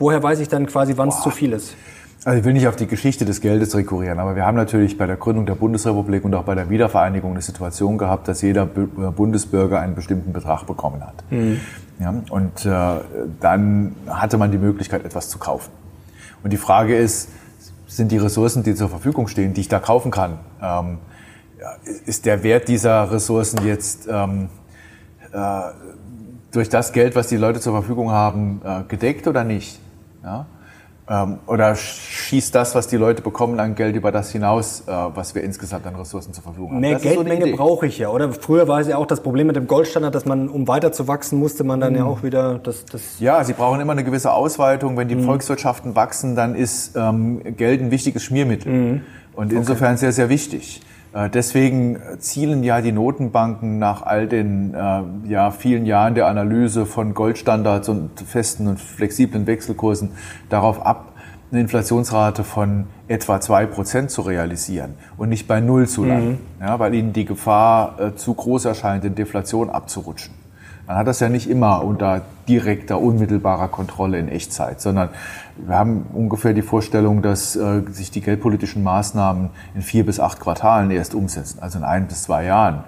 [0.00, 1.76] woher weiß ich dann quasi, wann es zu viel ist?
[2.24, 5.06] Also ich will nicht auf die Geschichte des Geldes rekurrieren, aber wir haben natürlich bei
[5.06, 9.10] der Gründung der Bundesrepublik und auch bei der Wiedervereinigung eine Situation gehabt, dass jeder äh,
[9.10, 11.24] Bundesbürger einen bestimmten Betrag bekommen hat.
[11.30, 11.60] Mhm.
[11.98, 13.00] Ja, und äh,
[13.40, 15.70] dann hatte man die Möglichkeit, etwas zu kaufen.
[16.42, 17.30] Und die Frage ist,
[17.86, 20.98] sind die Ressourcen, die zur Verfügung stehen, die ich da kaufen kann, ähm,
[22.06, 24.48] ist der Wert dieser Ressourcen jetzt ähm,
[25.32, 25.60] äh,
[26.52, 29.80] durch das Geld, was die Leute zur Verfügung haben, äh, gedeckt oder nicht?
[30.22, 30.46] Ja?
[31.10, 35.34] Ähm, oder schießt das, was die Leute bekommen an Geld über das hinaus, äh, was
[35.34, 36.80] wir insgesamt an Ressourcen zur Verfügung haben?
[36.80, 38.32] Mehr das Geldmenge so brauche ich ja, oder?
[38.32, 41.08] Früher war es ja auch das Problem mit dem Goldstandard, dass man, um weiter zu
[41.08, 41.98] wachsen, musste man dann mhm.
[41.98, 43.18] ja auch wieder das, das...
[43.18, 44.96] Ja, sie brauchen immer eine gewisse Ausweitung.
[44.96, 45.24] Wenn die mhm.
[45.24, 48.72] Volkswirtschaften wachsen, dann ist ähm, Geld ein wichtiges Schmiermittel.
[48.72, 49.00] Mhm.
[49.34, 49.98] Und insofern okay.
[49.98, 50.80] sehr, sehr wichtig.
[51.12, 56.86] Äh, deswegen zielen ja die Notenbanken nach all den äh, ja, vielen Jahren der Analyse
[56.86, 60.12] von Goldstandards und festen und flexiblen Wechselkursen
[60.48, 61.12] darauf ab,
[61.50, 66.64] eine Inflationsrate von etwa zwei Prozent zu realisieren und nicht bei Null zu landen, mhm.
[66.64, 70.39] ja, weil ihnen die Gefahr äh, zu groß erscheint, in Deflation abzurutschen.
[70.90, 75.10] Man hat das ja nicht immer unter direkter, unmittelbarer Kontrolle in Echtzeit, sondern
[75.56, 80.40] wir haben ungefähr die Vorstellung, dass äh, sich die geldpolitischen Maßnahmen in vier bis acht
[80.40, 82.82] Quartalen erst umsetzen, also in ein bis zwei Jahren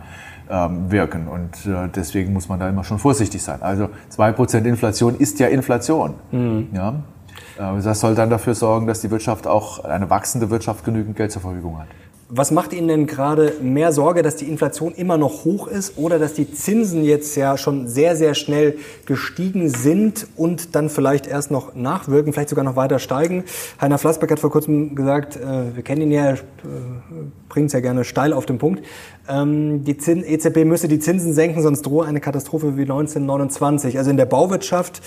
[0.50, 1.28] ähm, wirken.
[1.28, 3.62] Und äh, deswegen muss man da immer schon vorsichtig sein.
[3.62, 6.14] Also zwei Prozent Inflation ist ja Inflation.
[6.32, 6.70] Mhm.
[6.72, 6.94] Ja?
[7.56, 11.30] Äh, das soll dann dafür sorgen, dass die Wirtschaft auch, eine wachsende Wirtschaft genügend Geld
[11.30, 11.86] zur Verfügung hat.
[12.34, 16.18] Was macht Ihnen denn gerade mehr Sorge, dass die Inflation immer noch hoch ist oder
[16.18, 21.50] dass die Zinsen jetzt ja schon sehr, sehr schnell gestiegen sind und dann vielleicht erst
[21.50, 23.44] noch nachwirken, vielleicht sogar noch weiter steigen?
[23.82, 26.38] Heiner Flassbeck hat vor kurzem gesagt, äh, wir kennen ihn ja, äh,
[27.50, 28.82] bringt es ja gerne steil auf den Punkt,
[29.28, 33.98] ähm, die Zin EZB müsse die Zinsen senken, sonst drohe eine Katastrophe wie 1929.
[33.98, 35.02] Also in der Bauwirtschaft,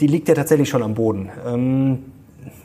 [0.00, 1.28] die liegt ja tatsächlich schon am Boden.
[1.46, 1.98] Ähm,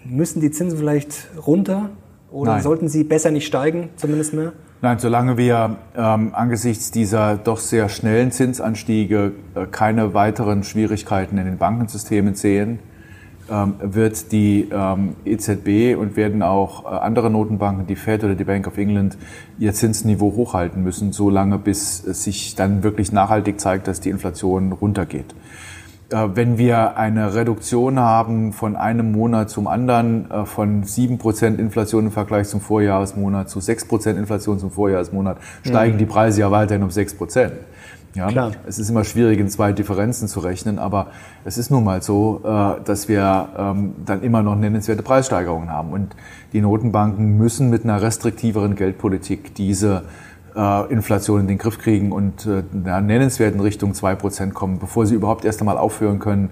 [0.05, 1.89] müssen die Zinsen vielleicht runter?
[2.35, 2.63] Oder Nein.
[2.63, 4.51] sollten sie besser nicht steigen, zumindest mehr?
[4.81, 11.45] Nein, solange wir ähm, angesichts dieser doch sehr schnellen Zinsanstiege äh, keine weiteren Schwierigkeiten in
[11.45, 12.79] den Bankensystemen sehen,
[13.49, 18.43] ähm, wird die ähm, EZB und werden auch äh, andere Notenbanken, die Fed oder die
[18.43, 19.17] Bank of England,
[19.57, 24.73] ihr Zinsniveau hochhalten müssen, solange bis es sich dann wirklich nachhaltig zeigt, dass die Inflation
[24.73, 25.33] runtergeht.
[26.11, 31.59] Äh, wenn wir eine Reduktion haben von einem Monat zum anderen, äh, von sieben Prozent
[31.59, 35.99] Inflation im Vergleich zum Vorjahresmonat zu sechs Prozent Inflation zum Vorjahresmonat, steigen mhm.
[35.99, 37.53] die Preise ja weiterhin um sechs Prozent.
[38.13, 38.51] Ja, Klar.
[38.65, 41.07] Es ist immer schwierig, in zwei Differenzen zu rechnen, aber
[41.43, 45.91] es ist nun mal so, äh, dass wir ähm, dann immer noch nennenswerte Preissteigerungen haben.
[45.91, 46.15] Und
[46.53, 50.03] die Notenbanken müssen mit einer restriktiveren Geldpolitik diese
[50.55, 55.05] äh, Inflation in den Griff kriegen und äh, ja, nennenswert in Richtung 2% kommen, bevor
[55.05, 56.49] sie überhaupt erst einmal aufhören können,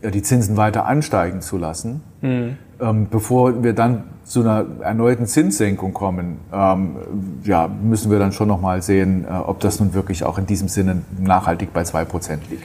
[0.00, 2.02] äh, die Zinsen weiter ansteigen zu lassen.
[2.20, 2.56] Mhm.
[2.80, 6.96] Ähm, bevor wir dann zu einer erneuten Zinssenkung kommen, ähm,
[7.44, 10.68] ja, müssen wir dann schon nochmal sehen, äh, ob das nun wirklich auch in diesem
[10.68, 12.64] Sinne nachhaltig bei 2% liegt.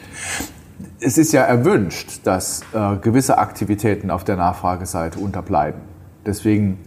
[1.00, 5.82] Es ist ja erwünscht, dass äh, gewisse Aktivitäten auf der Nachfrageseite unterbleiben.
[6.26, 6.80] Deswegen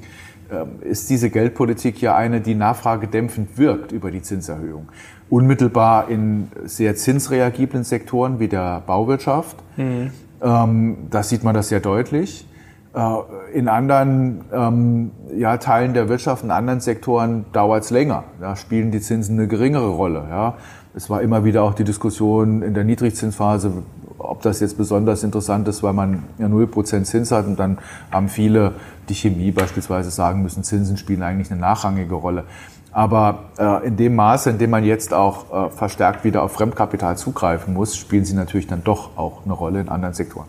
[0.80, 4.88] ist diese Geldpolitik ja eine, die nachfragedämpfend wirkt über die Zinserhöhung.
[5.28, 9.56] Unmittelbar in sehr zinsreagiblen Sektoren wie der Bauwirtschaft.
[9.76, 10.10] Mhm.
[10.42, 12.46] Ähm, da sieht man das sehr deutlich.
[12.94, 18.24] Äh, in anderen ähm, ja, Teilen der Wirtschaft, in anderen Sektoren dauert es länger.
[18.40, 20.24] Da spielen die Zinsen eine geringere Rolle.
[20.28, 20.54] Ja.
[20.94, 23.72] Es war immer wieder auch die Diskussion in der Niedrigzinsphase,
[24.20, 27.78] ob das jetzt besonders interessant ist, weil man ja 0% Zins hat und dann
[28.11, 28.72] haben viele,
[29.09, 32.44] die Chemie beispielsweise, sagen müssen, Zinsen spielen eigentlich eine nachrangige Rolle.
[32.92, 37.16] Aber äh, in dem Maße, in dem man jetzt auch äh, verstärkt wieder auf Fremdkapital
[37.16, 40.46] zugreifen muss, spielen sie natürlich dann doch auch eine Rolle in anderen Sektoren.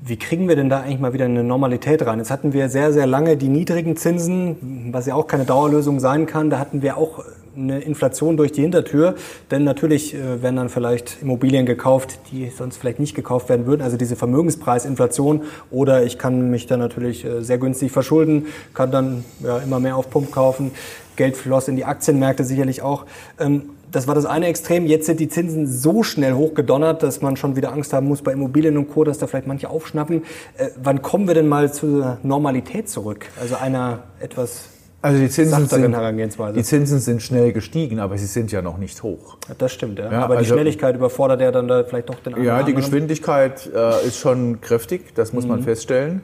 [0.00, 2.18] Wie kriegen wir denn da eigentlich mal wieder eine Normalität rein?
[2.18, 6.26] Jetzt hatten wir sehr, sehr lange die niedrigen Zinsen, was ja auch keine Dauerlösung sein
[6.26, 6.48] kann.
[6.48, 7.24] Da hatten wir auch
[7.56, 9.14] eine Inflation durch die Hintertür.
[9.50, 13.82] Denn natürlich äh, werden dann vielleicht Immobilien gekauft, die sonst vielleicht nicht gekauft werden würden.
[13.82, 15.42] Also diese Vermögenspreisinflation.
[15.70, 19.96] Oder ich kann mich dann natürlich äh, sehr günstig verschulden, kann dann ja, immer mehr
[19.96, 20.72] auf Pump kaufen.
[21.16, 23.06] Geld floss in die Aktienmärkte sicherlich auch.
[23.38, 24.86] Ähm, das war das eine Extrem.
[24.86, 28.32] Jetzt sind die Zinsen so schnell hochgedonnert, dass man schon wieder Angst haben muss bei
[28.32, 30.24] Immobilien und Co., dass da vielleicht manche aufschnappen.
[30.58, 33.26] Äh, wann kommen wir denn mal zur Normalität zurück?
[33.40, 34.68] Also einer etwas
[35.06, 39.04] also die Zinsen, sind, die Zinsen sind schnell gestiegen, aber sie sind ja noch nicht
[39.04, 39.36] hoch.
[39.48, 40.10] Ja, das stimmt, ja.
[40.10, 42.44] ja aber also, die Schnelligkeit überfordert ja dann da vielleicht doch den anderen.
[42.44, 45.50] Ja, die Geschwindigkeit äh, ist schon kräftig, das muss mhm.
[45.50, 46.22] man feststellen.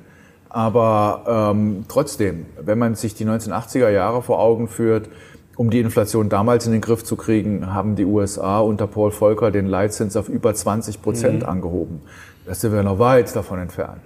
[0.49, 5.09] Aber ähm, trotzdem, wenn man sich die 1980er Jahre vor Augen führt,
[5.57, 9.53] um die Inflation damals in den Griff zu kriegen, haben die USA unter Paul Volcker
[9.53, 11.49] den Leitzins auf über 20 Prozent mhm.
[11.49, 12.01] angehoben.
[12.47, 14.01] Da sind wir noch weit davon entfernt.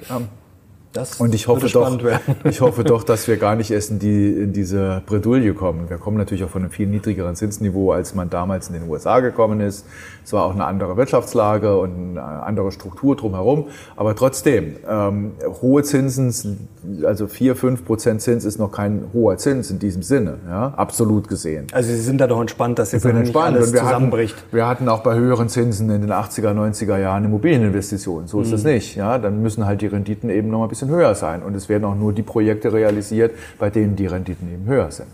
[0.96, 1.98] Das und ich hoffe, doch,
[2.44, 5.90] ich hoffe doch, dass wir gar nicht erst in, die, in diese Bredouille kommen.
[5.90, 9.20] Wir kommen natürlich auch von einem viel niedrigeren Zinsniveau, als man damals in den USA
[9.20, 9.84] gekommen ist.
[10.24, 13.66] Es war auch eine andere Wirtschaftslage und eine andere Struktur drumherum.
[13.94, 16.68] Aber trotzdem, ähm, hohe Zinsen,
[17.04, 21.28] also 4, 5 Prozent Zins ist noch kein hoher Zins in diesem Sinne, ja, absolut
[21.28, 21.66] gesehen.
[21.72, 23.56] Also Sie sind da doch entspannt, dass jetzt nicht entspannt.
[23.56, 24.36] alles wir zusammenbricht.
[24.36, 28.26] Hatten, wir hatten auch bei höheren Zinsen in den 80er, 90er Jahren Immobilieninvestitionen.
[28.28, 28.70] So ist es Mhm.
[28.70, 28.96] nicht.
[28.96, 31.42] Ja, dann müssen halt die Renditen eben noch mal ein bisschen höher sein.
[31.42, 35.08] Und es werden auch nur die Projekte realisiert, bei denen die Renditen eben höher sind.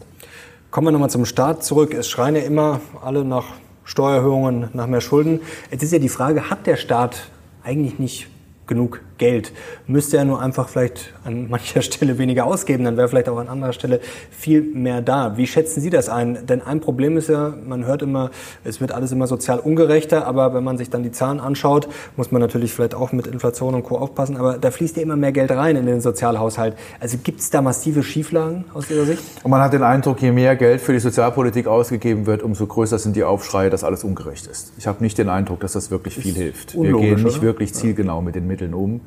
[0.71, 1.93] Kommen wir nochmal zum Start zurück.
[1.95, 3.45] Es schreien ja immer alle nach
[3.85, 5.41] Steuererhöhungen, nach mehr Schulden.
[5.71, 7.31] Jetzt ist ja die Frage, hat der Staat
[7.63, 8.29] eigentlich nicht
[8.67, 9.53] genug Geld?
[9.87, 13.47] Müsste er nur einfach vielleicht an mancher Stelle weniger ausgeben, dann wäre vielleicht auch an
[13.49, 14.01] anderer Stelle
[14.33, 15.37] viel mehr da.
[15.37, 16.45] Wie schätzen Sie das ein?
[16.49, 18.33] Denn ein Problem ist ja, man hört immer,
[18.65, 22.33] es wird alles immer sozial ungerechter, aber wenn man sich dann die Zahlen anschaut, muss
[22.33, 23.97] man natürlich vielleicht auch mit Inflation und Co.
[23.97, 26.75] aufpassen, aber da fließt ja immer mehr Geld rein in den Sozialhaushalt.
[26.99, 29.23] Also gibt es da massive Schieflagen aus Ihrer Sicht?
[29.45, 32.99] Und man hat den Eindruck, je mehr Geld für die Sozialpolitik ausgegeben wird, umso größer
[32.99, 34.73] sind die Aufschreie, dass alles ungerecht ist.
[34.79, 36.75] Ich habe nicht den Eindruck, dass das wirklich viel hilft.
[36.75, 39.01] Wir gehen nicht wirklich zielgenau mit den Mitteln um.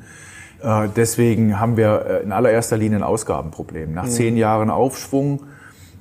[0.62, 3.92] Äh, Deswegen haben wir äh, in allererster Linie ein Ausgabenproblem.
[3.92, 5.44] Nach zehn Jahren Aufschwung,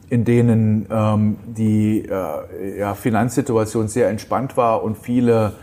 [0.09, 5.53] in denen ähm, die äh, ja, Finanzsituation sehr entspannt war und viele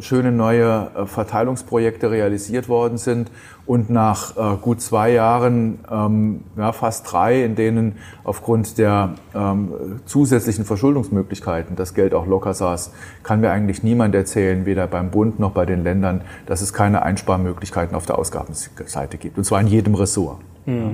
[0.00, 3.30] schöne neue äh, Verteilungsprojekte realisiert worden sind
[3.66, 10.00] und nach äh, gut zwei Jahren, ähm, ja, fast drei, in denen aufgrund der ähm,
[10.06, 15.38] zusätzlichen Verschuldungsmöglichkeiten das Geld auch locker saß, kann mir eigentlich niemand erzählen, weder beim Bund
[15.38, 19.38] noch bei den Ländern, dass es keine Einsparmöglichkeiten auf der Ausgabenseite gibt.
[19.38, 20.40] Und zwar in jedem Ressort.
[20.66, 20.92] Ja.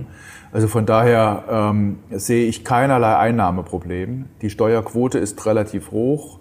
[0.52, 4.26] Also von daher ähm, sehe ich keinerlei Einnahmeproblem.
[4.42, 6.39] Die Steuerquote ist relativ hoch.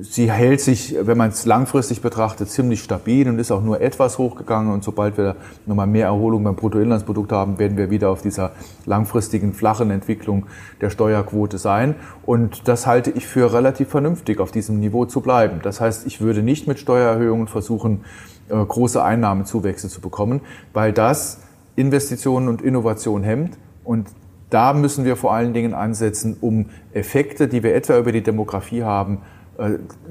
[0.00, 4.16] Sie hält sich, wenn man es langfristig betrachtet, ziemlich stabil und ist auch nur etwas
[4.16, 4.72] hochgegangen.
[4.72, 8.52] Und sobald wir nochmal mehr Erholung beim Bruttoinlandsprodukt haben, werden wir wieder auf dieser
[8.86, 10.46] langfristigen, flachen Entwicklung
[10.80, 11.94] der Steuerquote sein.
[12.24, 15.60] Und das halte ich für relativ vernünftig, auf diesem Niveau zu bleiben.
[15.62, 18.00] Das heißt, ich würde nicht mit Steuererhöhungen versuchen,
[18.48, 20.40] äh, große Einnahmenzuwächse zu bekommen,
[20.72, 21.40] weil das
[21.76, 23.58] Investitionen und Innovation hemmt.
[23.84, 24.08] Und
[24.48, 28.84] da müssen wir vor allen Dingen ansetzen, um Effekte, die wir etwa über die Demografie
[28.84, 29.18] haben,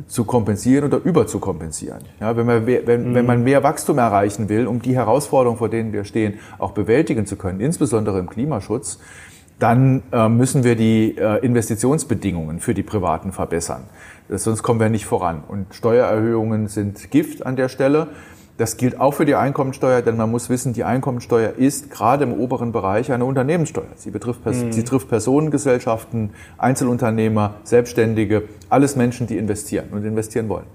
[0.07, 2.03] zu kompensieren oder überzukompensieren.
[2.19, 5.93] Ja, wenn, man, wenn, wenn man mehr Wachstum erreichen will, um die Herausforderungen, vor denen
[5.93, 8.99] wir stehen, auch bewältigen zu können, insbesondere im Klimaschutz,
[9.59, 13.83] dann äh, müssen wir die äh, Investitionsbedingungen für die Privaten verbessern.
[14.27, 15.43] Das, sonst kommen wir nicht voran.
[15.47, 18.07] Und Steuererhöhungen sind Gift an der Stelle.
[18.61, 22.31] Das gilt auch für die Einkommensteuer, denn man muss wissen, die Einkommensteuer ist gerade im
[22.31, 23.87] oberen Bereich eine Unternehmenssteuer.
[23.95, 24.71] Sie, betrifft, Mhm.
[24.71, 30.65] sie trifft Personengesellschaften, Einzelunternehmer, Selbstständige, alles Menschen, die investieren und investieren wollen.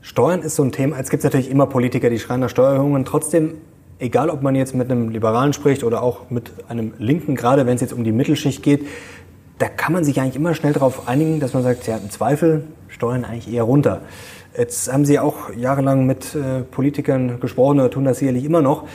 [0.00, 0.96] Steuern ist so ein Thema.
[0.98, 3.04] Es gibt natürlich immer Politiker, die schreien nach Steuererhöhungen.
[3.04, 3.56] Trotzdem,
[3.98, 7.74] egal ob man jetzt mit einem Liberalen spricht oder auch mit einem Linken, gerade wenn
[7.74, 8.86] es jetzt um die Mittelschicht geht,
[9.58, 12.64] da kann man sich eigentlich immer schnell darauf einigen, dass man sagt, ja, im Zweifel
[12.88, 14.00] Steuern eigentlich eher runter.
[14.58, 18.88] Jetzt haben Sie auch jahrelang mit äh, Politikern gesprochen oder tun das sicherlich immer noch.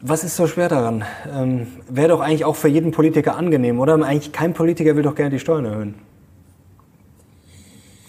[0.00, 1.04] Was ist so schwer daran?
[1.30, 4.02] Ähm, Wäre doch eigentlich auch für jeden Politiker angenehm, oder?
[4.02, 5.94] Eigentlich kein Politiker will doch gerne die Steuern erhöhen.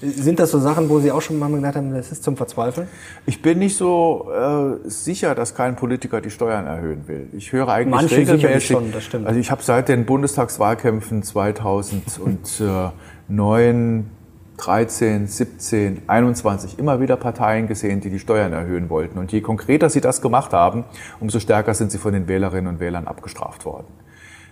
[0.02, 2.88] Sind das so Sachen, wo Sie auch schon mal gedacht haben, das ist zum Verzweifeln?
[3.26, 7.28] Ich bin nicht so äh, sicher, dass kein Politiker die Steuern erhöhen will.
[7.34, 8.67] Ich höre eigentlich Manche regelmäßig.
[8.67, 9.28] schon, das stimmt.
[9.28, 14.06] Also ich habe seit den Bundestagswahlkämpfen 2009,
[14.62, 19.17] 13, 17, 21 immer wieder Parteien gesehen, die die Steuern erhöhen wollten.
[19.17, 20.86] Und je konkreter sie das gemacht haben,
[21.19, 23.88] umso stärker sind sie von den Wählerinnen und Wählern abgestraft worden.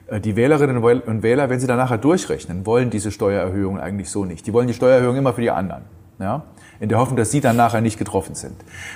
[0.08, 4.26] Äh, Die Wählerinnen und Wähler, wenn sie dann nachher durchrechnen, wollen diese Steuererhöhungen eigentlich so
[4.26, 4.48] nicht.
[4.48, 5.84] Die wollen die Steuererhöhung immer für die anderen.
[6.20, 6.44] Ja?
[6.80, 8.56] In der Hoffnung, dass sie dann nachher nicht getroffen sind.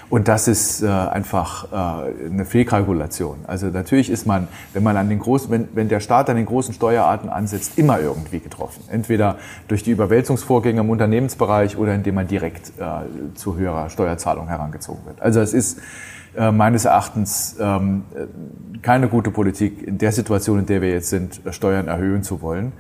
[0.10, 3.40] Und das ist äh, einfach äh, eine Fehlkalkulation.
[3.46, 6.46] Also natürlich ist man, wenn man an den großen, wenn, wenn der Staat an den
[6.46, 8.84] großen Steuerarten ansetzt, immer irgendwie getroffen.
[8.90, 15.06] Entweder durch die Überwälzungsvorgänge im Unternehmensbereich oder indem man direkt äh, zu höherer Steuerzahlung herangezogen
[15.06, 15.22] wird.
[15.22, 15.80] Also es ist
[16.36, 18.26] äh, meines Erachtens ähm, äh,
[18.82, 22.72] keine gute Politik in der Situation, in der wir jetzt sind, Steuern erhöhen zu wollen.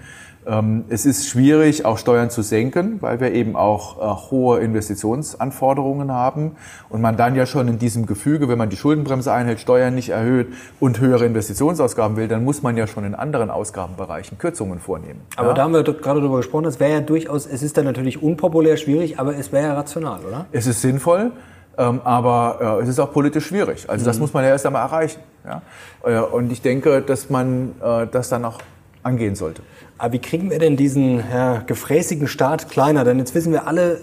[0.46, 6.12] Ähm, es ist schwierig, auch Steuern zu senken, weil wir eben auch äh, hohe Investitionsanforderungen
[6.12, 6.56] haben
[6.90, 10.10] und man dann ja schon in diesem Gefüge, wenn man die Schuldenbremse einhält, Steuern nicht
[10.10, 10.48] erhöht
[10.80, 15.22] und höhere Investitionsausgaben will, dann muss man ja schon in anderen Ausgabenbereichen Kürzungen vornehmen.
[15.36, 15.54] Aber ja?
[15.54, 18.78] da haben wir gerade darüber gesprochen, das wäre ja durchaus, es ist dann natürlich unpopulär,
[18.78, 20.46] schwierig, aber es wäre ja rational, oder?
[20.52, 21.32] Es ist sinnvoll,
[21.78, 23.90] ähm, aber äh, es ist auch politisch schwierig.
[23.90, 25.22] Also das muss man ja erst einmal erreichen.
[25.46, 25.62] Ja?
[26.04, 28.60] Äh, und ich denke, dass man äh, das dann auch
[29.04, 29.62] angehen sollte.
[29.98, 33.04] Aber wie kriegen wir denn diesen ja, gefräßigen Staat kleiner?
[33.04, 34.00] Denn jetzt wissen wir alle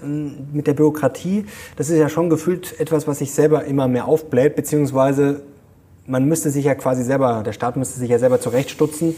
[0.53, 4.57] mit der Bürokratie, das ist ja schon gefühlt etwas, was sich selber immer mehr aufbläht,
[4.57, 5.42] beziehungsweise
[6.07, 9.14] man müsste sich ja quasi selber, der Staat müsste sich ja selber zurechtstutzen.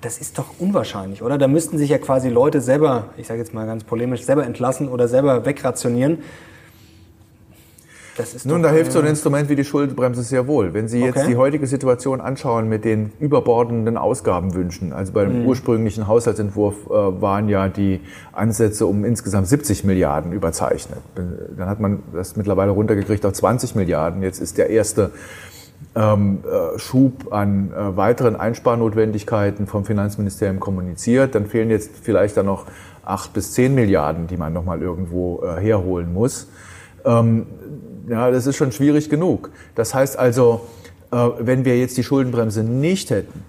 [0.00, 1.38] Das ist doch unwahrscheinlich, oder?
[1.38, 4.88] Da müssten sich ja quasi Leute selber, ich sage jetzt mal ganz polemisch, selber entlassen
[4.88, 6.18] oder selber wegrationieren.
[8.44, 10.74] Nun, da hilft so ein Instrument wie die Schuldenbremse sehr wohl.
[10.74, 11.28] Wenn Sie jetzt okay.
[11.28, 15.46] die heutige Situation anschauen mit den überbordenden Ausgabenwünschen, also beim mhm.
[15.46, 18.00] ursprünglichen Haushaltsentwurf äh, waren ja die
[18.32, 21.00] Ansätze um insgesamt 70 Milliarden überzeichnet.
[21.14, 24.22] Dann hat man das mittlerweile runtergekriegt auf 20 Milliarden.
[24.22, 25.12] Jetzt ist der erste
[25.94, 31.34] ähm, äh, Schub an äh, weiteren Einsparnotwendigkeiten vom Finanzministerium kommuniziert.
[31.34, 32.66] Dann fehlen jetzt vielleicht dann noch
[33.04, 36.48] acht bis zehn Milliarden, die man nochmal irgendwo äh, herholen muss.
[37.04, 37.46] Ähm,
[38.08, 39.50] ja, das ist schon schwierig genug.
[39.74, 40.62] Das heißt also,
[41.10, 43.44] äh, wenn wir jetzt die Schuldenbremse nicht hätten,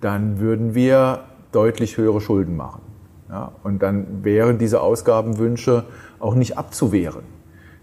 [0.00, 2.82] dann würden wir deutlich höhere Schulden machen.
[3.30, 5.84] Ja, und dann wären diese Ausgabenwünsche
[6.18, 7.24] auch nicht abzuwehren.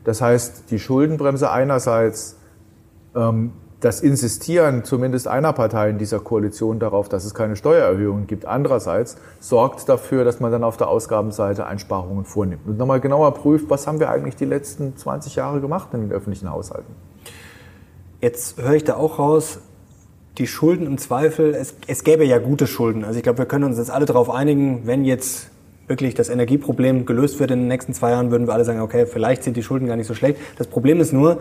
[0.03, 2.37] Das heißt, die Schuldenbremse einerseits
[3.15, 8.45] ähm, das Insistieren zumindest einer Partei in dieser Koalition darauf, dass es keine Steuererhöhungen gibt,
[8.45, 13.69] andererseits sorgt dafür, dass man dann auf der Ausgabenseite Einsparungen vornimmt und nochmal genauer prüft,
[13.69, 16.93] was haben wir eigentlich die letzten 20 Jahre gemacht in den öffentlichen Haushalten.
[18.21, 19.59] Jetzt höre ich da auch raus,
[20.37, 23.03] die Schulden im Zweifel, es, es gäbe ja gute Schulden.
[23.03, 25.49] Also ich glaube, wir können uns jetzt alle darauf einigen, wenn jetzt
[25.87, 29.05] wirklich das Energieproblem gelöst wird in den nächsten zwei Jahren, würden wir alle sagen, okay,
[29.05, 30.39] vielleicht sind die Schulden gar nicht so schlecht.
[30.57, 31.37] Das Problem ist nur,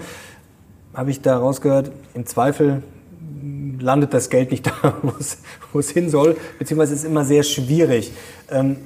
[0.94, 2.82] habe ich da rausgehört, im Zweifel
[3.80, 4.94] landet das Geld nicht da,
[5.72, 8.12] wo es hin soll, beziehungsweise ist immer sehr schwierig.
[8.50, 8.76] Ähm,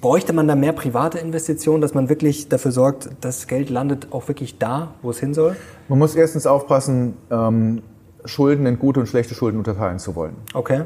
[0.00, 4.28] bräuchte man da mehr private Investitionen, dass man wirklich dafür sorgt, das Geld landet auch
[4.28, 5.56] wirklich da, wo es hin soll?
[5.88, 7.82] Man muss erstens aufpassen, ähm,
[8.24, 10.36] Schulden in gute und schlechte Schulden unterteilen zu wollen.
[10.54, 10.82] Okay.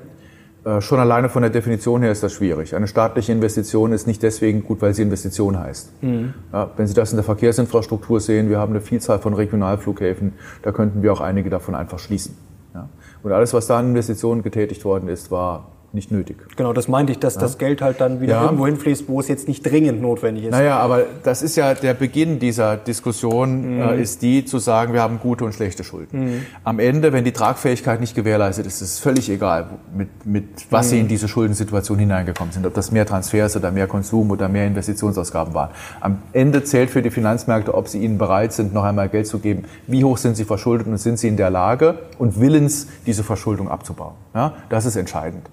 [0.67, 2.75] Äh, schon alleine von der Definition her ist das schwierig.
[2.75, 6.03] Eine staatliche Investition ist nicht deswegen gut, weil sie Investition heißt.
[6.03, 6.35] Mhm.
[6.53, 10.73] Ja, wenn Sie das in der Verkehrsinfrastruktur sehen, wir haben eine Vielzahl von Regionalflughäfen, da
[10.73, 12.37] könnten wir auch einige davon einfach schließen.
[12.75, 12.89] Ja.
[13.23, 16.37] Und alles, was da an Investitionen getätigt worden ist, war nicht nötig.
[16.57, 17.41] Genau, das meinte ich, dass ja.
[17.41, 18.45] das Geld halt dann wieder ja.
[18.45, 20.53] irgendwo hinfließt, wo es jetzt nicht dringend notwendig ist.
[20.53, 23.81] Naja, aber das ist ja der Beginn dieser Diskussion, mhm.
[23.81, 26.25] äh, ist die zu sagen, wir haben gute und schlechte Schulden.
[26.25, 26.47] Mhm.
[26.63, 30.87] Am Ende, wenn die Tragfähigkeit nicht gewährleistet ist, ist es völlig egal, mit, mit was
[30.87, 30.91] mhm.
[30.91, 34.67] sie in diese Schuldensituation hineingekommen sind, ob das mehr Transfers oder mehr Konsum oder mehr
[34.67, 35.71] Investitionsausgaben waren.
[36.01, 39.39] Am Ende zählt für die Finanzmärkte, ob sie ihnen bereit sind, noch einmal Geld zu
[39.39, 43.25] geben, wie hoch sind sie verschuldet und sind sie in der Lage und willens, diese
[43.25, 44.15] Verschuldung abzubauen.
[44.35, 45.49] Ja, das ist entscheidend.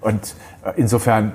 [0.00, 0.34] Und
[0.64, 1.32] äh, insofern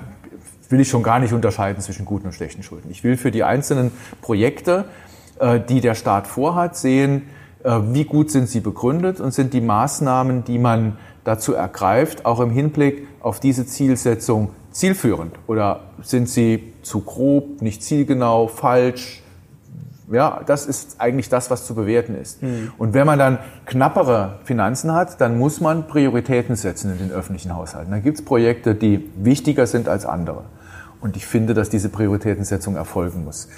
[0.68, 2.90] will ich schon gar nicht unterscheiden zwischen guten und schlechten Schulden.
[2.90, 3.90] Ich will für die einzelnen
[4.22, 4.86] Projekte,
[5.38, 7.22] äh, die der Staat vorhat, sehen,
[7.62, 12.40] äh, wie gut sind sie begründet und sind die Maßnahmen, die man dazu ergreift, auch
[12.40, 15.34] im Hinblick auf diese Zielsetzung zielführend?
[15.46, 19.22] Oder sind sie zu grob, nicht zielgenau, falsch,
[20.10, 22.42] ja, das ist eigentlich das, was zu bewerten ist.
[22.42, 22.72] Mhm.
[22.78, 27.56] Und wenn man dann knappere Finanzen hat, dann muss man Prioritäten setzen in den öffentlichen
[27.56, 27.90] Haushalten.
[27.90, 30.44] Dann gibt es Projekte, die wichtiger sind als andere.
[31.00, 33.48] Und ich finde, dass diese Prioritätensetzung erfolgen muss.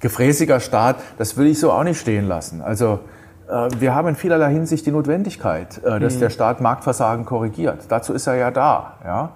[0.00, 2.62] Gefräßiger Staat, das will ich so auch nicht stehen lassen.
[2.62, 3.00] Also
[3.48, 6.20] äh, wir haben in vielerlei Hinsicht die Notwendigkeit, äh, dass mhm.
[6.20, 7.84] der Staat Marktversagen korrigiert.
[7.88, 8.94] Dazu ist er ja da.
[9.04, 9.32] Ja?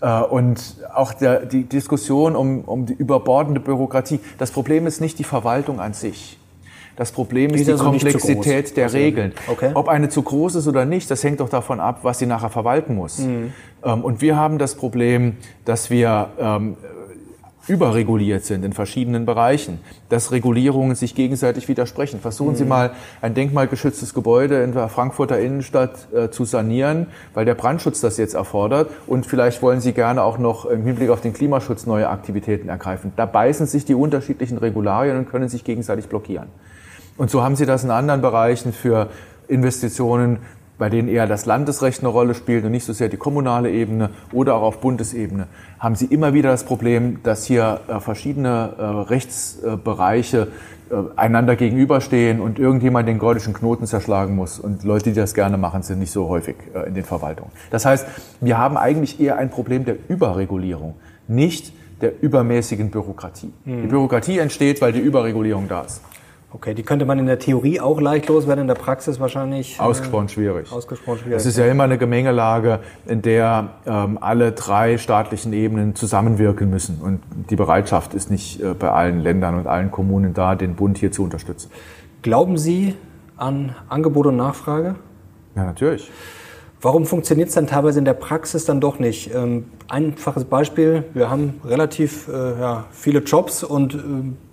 [0.00, 4.20] Äh, und auch der, die Diskussion um, um die überbordende Bürokratie.
[4.38, 6.38] Das Problem ist nicht die Verwaltung an sich.
[6.96, 9.32] Das Problem ist die, also Komplexität der Regeln.
[9.48, 9.70] Okay.
[9.74, 12.48] Ob eine zu groß ist oder nicht, das hängt doch davon ab, was sie nachher
[12.48, 13.18] verwalten muss.
[13.18, 13.52] Mhm.
[13.84, 16.76] Ähm, und wir haben das Problem, dass wir ähm,
[17.68, 22.20] überreguliert sind in verschiedenen Bereichen, dass Regulierungen sich gegenseitig widersprechen.
[22.20, 22.56] Versuchen mhm.
[22.56, 28.00] Sie mal ein denkmalgeschütztes Gebäude in der Frankfurter Innenstadt äh, zu sanieren, weil der Brandschutz
[28.00, 31.86] das jetzt erfordert und vielleicht wollen Sie gerne auch noch im Hinblick auf den Klimaschutz
[31.86, 33.12] neue Aktivitäten ergreifen.
[33.16, 36.48] Da beißen sich die unterschiedlichen Regularien und können sich gegenseitig blockieren.
[37.16, 39.08] Und so haben Sie das in anderen Bereichen für
[39.48, 40.38] Investitionen
[40.78, 44.10] bei denen eher das Landesrecht eine Rolle spielt und nicht so sehr die kommunale Ebene
[44.32, 45.46] oder auch auf Bundesebene,
[45.78, 50.48] haben Sie immer wieder das Problem, dass hier äh, verschiedene äh, Rechtsbereiche
[50.90, 54.58] äh, einander gegenüberstehen und irgendjemand den gordischen Knoten zerschlagen muss.
[54.58, 57.50] Und Leute, die das gerne machen, sind nicht so häufig in den Verwaltungen.
[57.70, 58.06] Das heißt,
[58.40, 60.94] wir haben eigentlich eher ein Problem der Überregulierung,
[61.28, 63.52] nicht der übermäßigen Bürokratie.
[63.64, 63.82] Mhm.
[63.82, 66.02] Die Bürokratie entsteht, weil die Überregulierung da ist.
[66.56, 69.78] Okay, die könnte man in der Theorie auch leicht loswerden, in der Praxis wahrscheinlich.
[69.78, 70.72] Äh, ausgesprochen schwierig.
[70.72, 71.36] Ausgesprochen schwierig.
[71.36, 76.98] Es ist ja immer eine Gemengelage, in der ähm, alle drei staatlichen Ebenen zusammenwirken müssen.
[77.02, 80.96] Und die Bereitschaft ist nicht äh, bei allen Ländern und allen Kommunen da, den Bund
[80.96, 81.70] hier zu unterstützen.
[82.22, 82.94] Glauben Sie
[83.36, 84.94] an Angebot und Nachfrage?
[85.56, 86.10] Ja, natürlich.
[86.86, 89.34] Warum funktioniert es dann teilweise in der Praxis dann doch nicht?
[89.34, 93.98] Ähm, einfaches Beispiel, wir haben relativ äh, ja, viele Jobs und äh,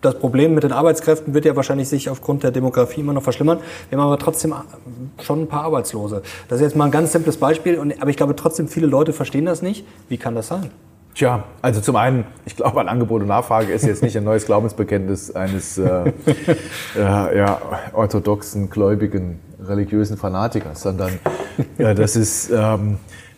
[0.02, 3.60] das Problem mit den Arbeitskräften wird ja wahrscheinlich sich aufgrund der Demografie immer noch verschlimmern.
[3.90, 6.24] Wir haben aber trotzdem äh, schon ein paar Arbeitslose.
[6.48, 9.14] Das ist jetzt mal ein ganz simples Beispiel, und, aber ich glaube trotzdem viele Leute
[9.14, 9.86] verstehen das nicht.
[10.10, 10.72] Wie kann das sein?
[11.16, 14.46] Tja, also zum einen, ich glaube an Angebot und Nachfrage ist jetzt nicht ein neues
[14.46, 16.12] Glaubensbekenntnis eines äh,
[16.96, 17.62] äh, ja,
[17.94, 21.20] orthodoxen, gläubigen, religiösen Fanatikers, sondern
[21.78, 22.98] äh, das ist ähm,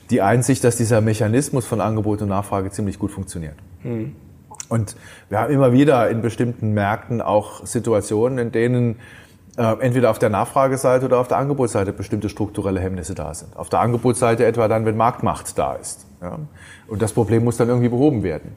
[0.10, 3.56] die Einsicht, dass dieser Mechanismus von Angebot und Nachfrage ziemlich gut funktioniert.
[3.84, 4.16] Mhm.
[4.70, 4.96] Und
[5.30, 8.96] wir haben immer wieder in bestimmten Märkten auch Situationen, in denen
[9.58, 13.56] äh, entweder auf der Nachfrageseite oder auf der Angebotsseite bestimmte strukturelle Hemmnisse da sind.
[13.56, 16.06] Auf der Angebotsseite etwa dann, wenn Marktmacht da ist.
[16.26, 16.40] Ja?
[16.88, 18.56] Und das Problem muss dann irgendwie behoben werden.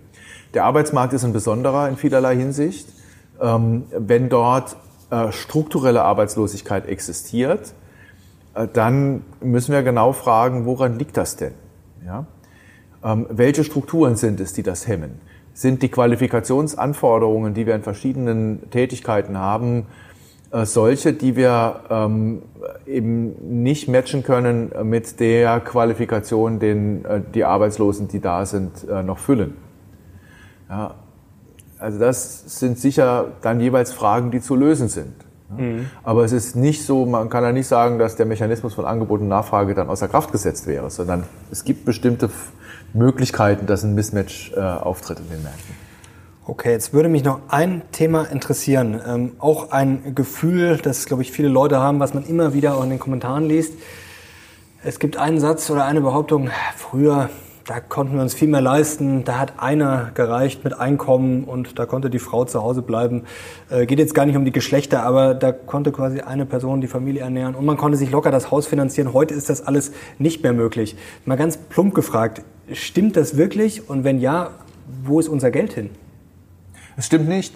[0.55, 2.89] Der Arbeitsmarkt ist ein besonderer in vielerlei Hinsicht.
[3.41, 4.77] Ähm, wenn dort
[5.11, 7.75] äh, strukturelle Arbeitslosigkeit existiert,
[8.55, 11.53] äh, dann müssen wir genau fragen, woran liegt das denn?
[12.05, 12.27] Ja?
[13.05, 15.21] Ähm, welche Strukturen sind es, die das hemmen?
[15.53, 19.87] Sind die Qualifikationsanforderungen, die wir in verschiedenen Tätigkeiten haben,
[20.51, 22.43] äh, solche, die wir ähm,
[22.87, 29.03] eben nicht matchen können mit der Qualifikation, den äh, die Arbeitslosen, die da sind, äh,
[29.03, 29.55] noch füllen.
[30.71, 30.95] Ja,
[31.79, 35.15] also das sind sicher dann jeweils Fragen, die zu lösen sind.
[35.57, 35.87] Mhm.
[36.03, 39.21] Aber es ist nicht so, man kann ja nicht sagen, dass der Mechanismus von Angebot
[39.21, 42.31] und Nachfrage dann außer Kraft gesetzt wäre, sondern es gibt bestimmte
[42.93, 45.88] Möglichkeiten, dass ein Mismatch äh, auftritt in den Märkten.
[46.51, 48.99] Okay, jetzt würde mich noch ein Thema interessieren.
[49.07, 52.85] Ähm, auch ein Gefühl, das, glaube ich, viele Leute haben, was man immer wieder auch
[52.85, 53.75] in den Kommentaren liest.
[54.83, 57.29] Es gibt einen Satz oder eine Behauptung, früher,
[57.67, 61.85] da konnten wir uns viel mehr leisten, da hat einer gereicht mit Einkommen und da
[61.85, 63.25] konnte die Frau zu Hause bleiben.
[63.69, 66.89] Äh, geht jetzt gar nicht um die Geschlechter, aber da konnte quasi eine Person die
[66.89, 69.13] Familie ernähren und man konnte sich locker das Haus finanzieren.
[69.13, 70.97] Heute ist das alles nicht mehr möglich.
[71.27, 72.41] Mal ganz plump gefragt,
[72.73, 73.91] stimmt das wirklich?
[73.91, 74.53] Und wenn ja,
[75.05, 75.91] wo ist unser Geld hin?
[76.99, 77.55] Es stimmt nicht.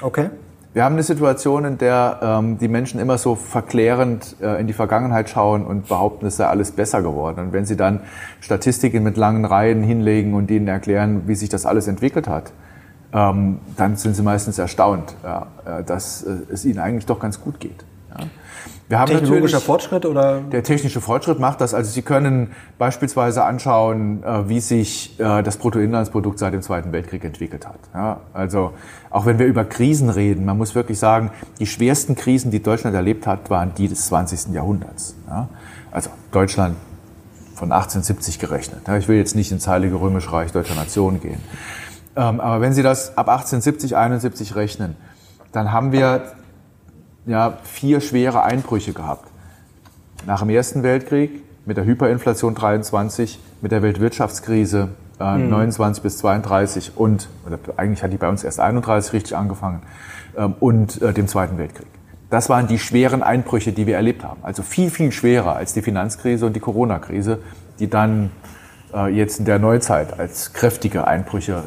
[0.00, 0.30] Okay.
[0.72, 4.72] Wir haben eine Situation, in der ähm, die Menschen immer so verklärend äh, in die
[4.72, 7.40] Vergangenheit schauen und behaupten, es sei alles besser geworden.
[7.40, 8.00] Und wenn sie dann
[8.40, 12.52] Statistiken mit langen Reihen hinlegen und ihnen erklären, wie sich das alles entwickelt hat,
[13.12, 17.40] ähm, dann sind sie meistens erstaunt, ja, äh, dass äh, es ihnen eigentlich doch ganz
[17.40, 17.84] gut geht.
[18.16, 18.26] Ja.
[18.86, 20.40] Wir haben Technologischer Fortschritt oder?
[20.40, 21.72] Der technische Fortschritt macht das.
[21.72, 27.24] Also Sie können beispielsweise anschauen, äh, wie sich äh, das Bruttoinlandsprodukt seit dem Zweiten Weltkrieg
[27.24, 27.78] entwickelt hat.
[27.94, 28.72] Ja, also
[29.08, 32.94] auch wenn wir über Krisen reden, man muss wirklich sagen, die schwersten Krisen, die Deutschland
[32.94, 34.52] erlebt hat, waren die des 20.
[34.52, 35.16] Jahrhunderts.
[35.28, 35.48] Ja,
[35.90, 36.76] also Deutschland
[37.54, 38.80] von 1870 gerechnet.
[38.86, 41.40] Ja, ich will jetzt nicht ins Heilige Römische Reich Deutscher Nation gehen.
[42.16, 44.96] Ähm, aber wenn Sie das ab 1870, 71 rechnen,
[45.52, 46.32] dann haben wir
[47.26, 49.28] ja, vier schwere Einbrüche gehabt.
[50.26, 55.50] Nach dem Ersten Weltkrieg, mit der Hyperinflation 23, mit der Weltwirtschaftskrise äh, mhm.
[55.50, 59.82] 29 bis 32 und, oder eigentlich hat die bei uns erst 31 richtig angefangen,
[60.36, 61.86] ähm, und äh, dem Zweiten Weltkrieg.
[62.30, 64.40] Das waren die schweren Einbrüche, die wir erlebt haben.
[64.42, 67.38] Also viel, viel schwerer als die Finanzkrise und die Corona-Krise,
[67.78, 68.30] die dann
[68.92, 71.62] äh, jetzt in der Neuzeit als kräftige Einbrüche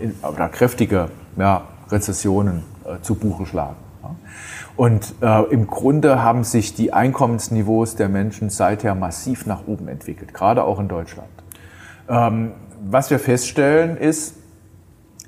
[0.00, 3.76] äh, in, oder kräftige ja, Rezessionen äh, zu Buche schlagen.
[4.82, 10.34] Und äh, im Grunde haben sich die Einkommensniveaus der Menschen seither massiv nach oben entwickelt,
[10.34, 11.28] gerade auch in Deutschland.
[12.08, 12.50] Ähm,
[12.84, 14.34] was wir feststellen ist,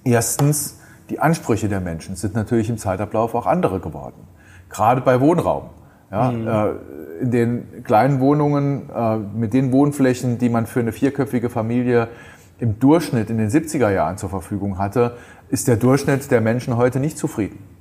[0.02, 4.26] erstens, die Ansprüche der Menschen sind natürlich im Zeitablauf auch andere geworden,
[4.70, 5.70] gerade bei Wohnraum.
[6.10, 6.48] Ja, mhm.
[6.48, 12.08] äh, in den kleinen Wohnungen äh, mit den Wohnflächen, die man für eine vierköpfige Familie
[12.58, 15.16] im Durchschnitt in den 70er Jahren zur Verfügung hatte,
[15.48, 17.73] ist der Durchschnitt der Menschen heute nicht zufrieden.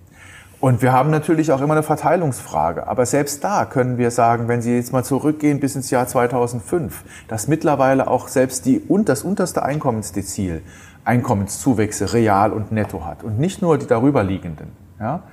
[0.64, 2.88] Und wir haben natürlich auch immer eine Verteilungsfrage.
[2.88, 7.04] Aber selbst da können wir sagen, wenn Sie jetzt mal zurückgehen bis ins Jahr 2005,
[7.28, 10.62] dass mittlerweile auch selbst die, und das unterste Einkommensdezil
[11.04, 13.26] Einkommenszuwächse real und netto hat.
[13.26, 14.68] Und nicht nur die darüberliegenden.
[15.02, 15.24] Ja?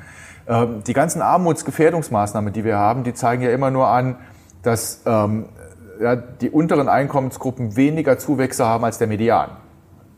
[0.48, 4.16] Ähm, die ganzen Armutsgefährdungsmaßnahmen, die wir haben, die zeigen ja immer nur an,
[4.64, 5.44] dass ähm,
[6.00, 9.50] ja, die unteren Einkommensgruppen weniger Zuwächse haben als der Median.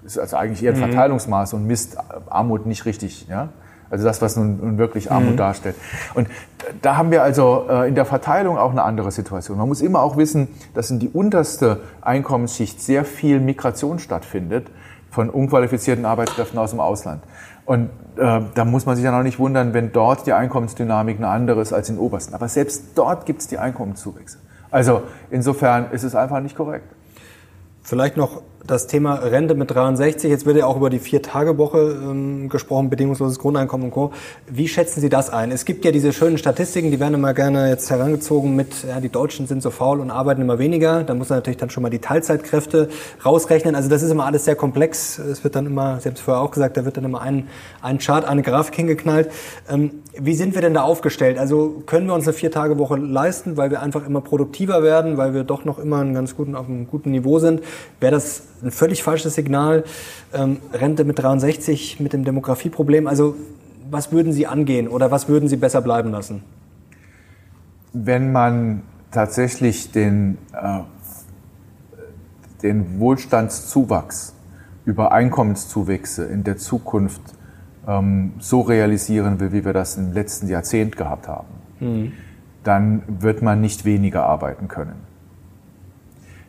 [0.02, 0.84] Das ist also eigentlich eher ein mhm.
[0.84, 1.98] Verteilungsmaß und misst
[2.30, 3.28] Armut nicht richtig.
[3.28, 3.50] Ja?
[3.92, 5.36] Also das, was nun, nun wirklich Armut mhm.
[5.36, 5.76] darstellt.
[6.14, 6.26] Und
[6.80, 9.58] da haben wir also äh, in der Verteilung auch eine andere Situation.
[9.58, 14.68] Man muss immer auch wissen, dass in die unterste Einkommensschicht sehr viel Migration stattfindet
[15.10, 17.22] von unqualifizierten Arbeitskräften aus dem Ausland.
[17.66, 21.28] Und äh, da muss man sich ja noch nicht wundern, wenn dort die Einkommensdynamik eine
[21.28, 22.34] andere ist als in obersten.
[22.34, 24.38] Aber selbst dort gibt es die Einkommenszuwächse.
[24.70, 26.86] Also insofern ist es einfach nicht korrekt.
[27.82, 30.30] Vielleicht noch das Thema Rente mit 63.
[30.30, 34.12] Jetzt wird ja auch über die Vier-Tage-Woche ähm, gesprochen, bedingungsloses Grundeinkommen und Co.
[34.46, 35.50] Wie schätzen Sie das ein?
[35.50, 39.08] Es gibt ja diese schönen Statistiken, die werden immer gerne jetzt herangezogen mit, ja, die
[39.08, 41.02] Deutschen sind so faul und arbeiten immer weniger.
[41.02, 42.88] Da muss man natürlich dann schon mal die Teilzeitkräfte
[43.24, 43.74] rausrechnen.
[43.74, 45.18] Also das ist immer alles sehr komplex.
[45.18, 47.48] Es wird dann immer, Sie haben es vorher auch gesagt, da wird dann immer ein,
[47.80, 49.30] ein Chart, eine Grafik hingeknallt.
[49.68, 51.38] Ähm, wie sind wir denn da aufgestellt?
[51.38, 55.42] Also können wir uns eine Vier-Tage-Woche leisten, weil wir einfach immer produktiver werden, weil wir
[55.44, 57.62] doch noch immer einen ganz guten, auf einem guten Niveau sind?
[57.98, 59.84] Wäre das ein völlig falsches Signal?
[60.32, 63.06] Ähm, Rente mit 63 mit dem Demografieproblem?
[63.06, 63.36] Also
[63.90, 66.42] was würden Sie angehen oder was würden Sie besser bleiben lassen?
[67.92, 70.80] Wenn man tatsächlich den, äh,
[72.62, 74.34] den Wohlstandszuwachs
[74.84, 77.20] über Einkommenszuwächse in der Zukunft
[77.86, 81.48] ähm, so realisieren will, wie wir das im letzten Jahrzehnt gehabt haben,
[81.80, 82.12] mhm.
[82.64, 85.11] dann wird man nicht weniger arbeiten können.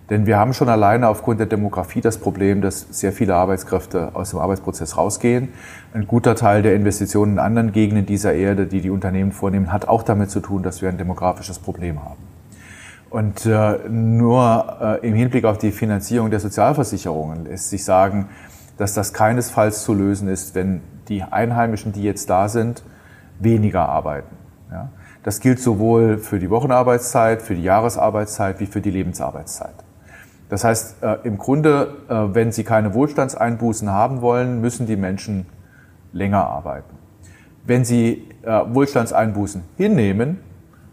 [0.10, 4.32] Denn wir haben schon alleine aufgrund der Demografie das Problem, dass sehr viele Arbeitskräfte aus
[4.32, 5.49] dem Arbeitsprozess rausgehen.
[5.93, 9.88] Ein guter Teil der Investitionen in anderen Gegenden dieser Erde, die die Unternehmen vornehmen, hat
[9.88, 12.22] auch damit zu tun, dass wir ein demografisches Problem haben.
[13.10, 18.28] Und äh, nur äh, im Hinblick auf die Finanzierung der Sozialversicherungen lässt sich sagen,
[18.78, 22.84] dass das keinesfalls zu lösen ist, wenn die Einheimischen, die jetzt da sind,
[23.39, 24.36] weniger arbeiten.
[24.72, 24.89] Ja?
[25.22, 29.82] Das gilt sowohl für die Wochenarbeitszeit, für die Jahresarbeitszeit wie für die Lebensarbeitszeit.
[30.54, 35.47] Das heißt, äh, im Grunde, äh, wenn Sie keine Wohlstandseinbußen haben wollen, müssen die Menschen
[36.12, 36.95] länger arbeiten.
[37.66, 40.41] Wenn Sie äh, Wohlstandseinbußen hinnehmen,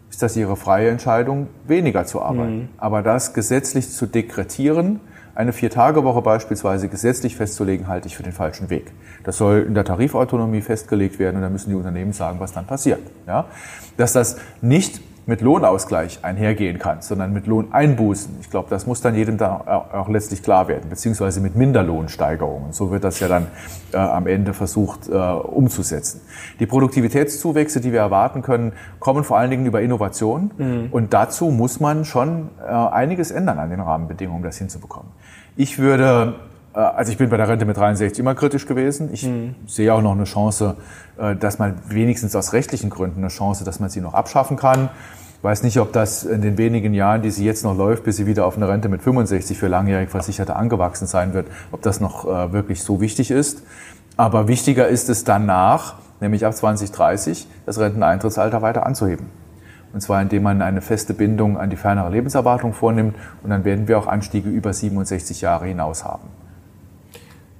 [0.09, 2.57] ist das Ihre freie Entscheidung, weniger zu arbeiten.
[2.57, 2.69] Mhm.
[2.79, 4.99] Aber das gesetzlich zu dekretieren,
[5.35, 8.91] eine Vier-Tage-Woche beispielsweise gesetzlich festzulegen, halte ich für den falschen Weg.
[9.23, 12.65] Das soll in der Tarifautonomie festgelegt werden und dann müssen die Unternehmen sagen, was dann
[12.65, 13.01] passiert.
[13.27, 13.45] Ja?
[13.95, 18.37] Dass das nicht mit Lohnausgleich einhergehen kann, sondern mit Lohneinbußen.
[18.41, 22.73] Ich glaube, das muss dann jedem da auch letztlich klar werden, beziehungsweise mit Minderlohnsteigerungen.
[22.73, 23.47] So wird das ja dann
[23.93, 26.21] äh, am Ende versucht äh, umzusetzen.
[26.59, 30.51] Die Produktivitätszuwächse, die wir erwarten können, kommen vor allen Dingen über Innovation.
[30.57, 30.87] Mhm.
[30.91, 35.11] Und dazu muss man schon äh, einiges ändern an den Rahmenbedingungen, um das hinzubekommen.
[35.55, 36.35] Ich würde
[36.79, 39.09] also ich bin bei der Rente mit 63 immer kritisch gewesen.
[39.11, 39.55] Ich mhm.
[39.67, 40.75] sehe auch noch eine Chance,
[41.17, 44.89] äh, dass man wenigstens aus rechtlichen Gründen eine Chance, dass man sie noch abschaffen kann.
[45.37, 48.17] Ich weiß nicht, ob das in den wenigen Jahren, die sie jetzt noch läuft, bis
[48.17, 51.99] sie wieder auf eine Rente mit 65 für langjährig Versicherte angewachsen sein wird, ob das
[51.99, 53.63] noch äh, wirklich so wichtig ist.
[54.17, 59.25] Aber wichtiger ist es danach, nämlich ab 2030, das Renteneintrittsalter weiter anzuheben.
[59.93, 63.15] Und zwar indem man eine feste Bindung an die fernere Lebenserwartung vornimmt.
[63.43, 66.29] Und dann werden wir auch Anstiege über 67 Jahre hinaus haben.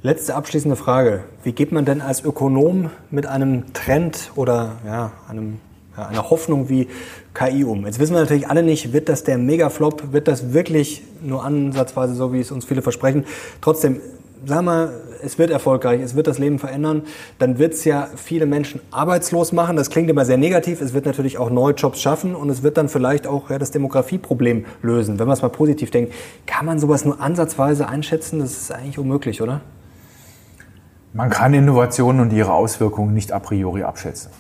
[0.04, 1.26] Letzte abschließende Frage.
[1.44, 5.60] Wie geht man denn als Ökonom mit einem Trend oder ja, einem,
[5.96, 6.88] ja, einer Hoffnung wie
[7.36, 7.86] KI um?
[7.86, 12.16] Jetzt wissen wir natürlich alle nicht, wird das der Megaflop, wird das wirklich nur ansatzweise
[12.16, 13.26] so, wie es uns viele versprechen?
[13.62, 14.02] Trotzdem,
[14.44, 14.92] sagen wir,
[15.22, 17.04] es wird erfolgreich, es wird das Leben verändern,
[17.38, 19.76] dann wird es ja viele Menschen arbeitslos machen.
[19.76, 20.82] Das klingt immer sehr negativ.
[20.82, 23.70] Es wird natürlich auch neue Jobs schaffen und es wird dann vielleicht auch ja, das
[23.70, 25.20] Demografieproblem lösen.
[25.20, 26.12] Wenn man es mal positiv denkt,
[26.48, 28.40] kann man sowas nur ansatzweise einschätzen?
[28.40, 29.62] Das ist eigentlich unmöglich, oder?
[31.14, 34.32] Man kann Innovationen und ihre Auswirkungen nicht a priori abschätzen.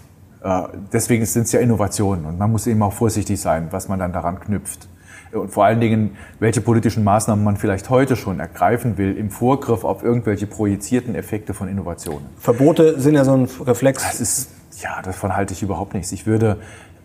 [0.43, 0.63] Äh,
[0.93, 4.13] deswegen sind es ja Innovationen und man muss eben auch vorsichtig sein, was man dann
[4.13, 4.87] daran knüpft.
[5.33, 9.85] Und vor allen Dingen, welche politischen Maßnahmen man vielleicht heute schon ergreifen will im Vorgriff
[9.85, 12.25] auf irgendwelche projizierten Effekte von Innovationen.
[12.37, 14.03] Verbote sind ja so ein Reflex.
[14.03, 14.49] Das ist,
[14.81, 16.11] ja, davon halte ich überhaupt nichts.
[16.11, 16.57] Ich würde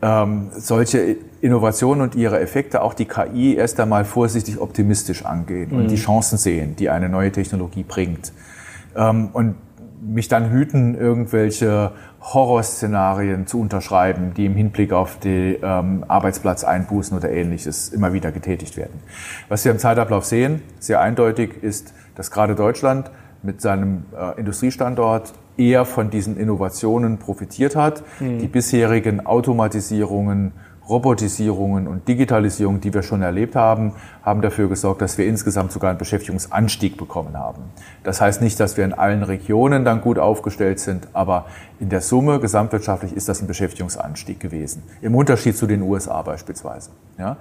[0.02, 5.78] ähm, solche Innovationen und ihre Effekte, auch die KI, erst einmal vorsichtig optimistisch angehen mhm.
[5.78, 8.32] und die Chancen sehen, die eine neue Technologie bringt
[8.96, 9.56] ähm, und
[10.02, 17.30] mich dann hüten, irgendwelche Horrorszenarien zu unterschreiben, die im Hinblick auf die ähm, Arbeitsplatzeinbußen oder
[17.30, 19.00] ähnliches immer wieder getätigt werden.
[19.48, 23.10] Was wir im Zeitablauf sehen, sehr eindeutig, ist, dass gerade Deutschland
[23.42, 28.02] mit seinem äh, Industriestandort eher von diesen Innovationen profitiert hat.
[28.20, 28.38] Mhm.
[28.38, 30.52] Die bisherigen Automatisierungen,
[30.88, 35.90] Robotisierungen und Digitalisierung, die wir schon erlebt haben, haben dafür gesorgt, dass wir insgesamt sogar
[35.90, 37.62] einen Beschäftigungsanstieg bekommen haben.
[38.04, 41.46] Das heißt nicht, dass wir in allen Regionen dann gut aufgestellt sind, aber
[41.80, 44.82] in der Summe gesamtwirtschaftlich ist das ein Beschäftigungsanstieg gewesen.
[45.00, 46.90] Im Unterschied zu den USA beispielsweise.
[47.18, 47.36] Ja?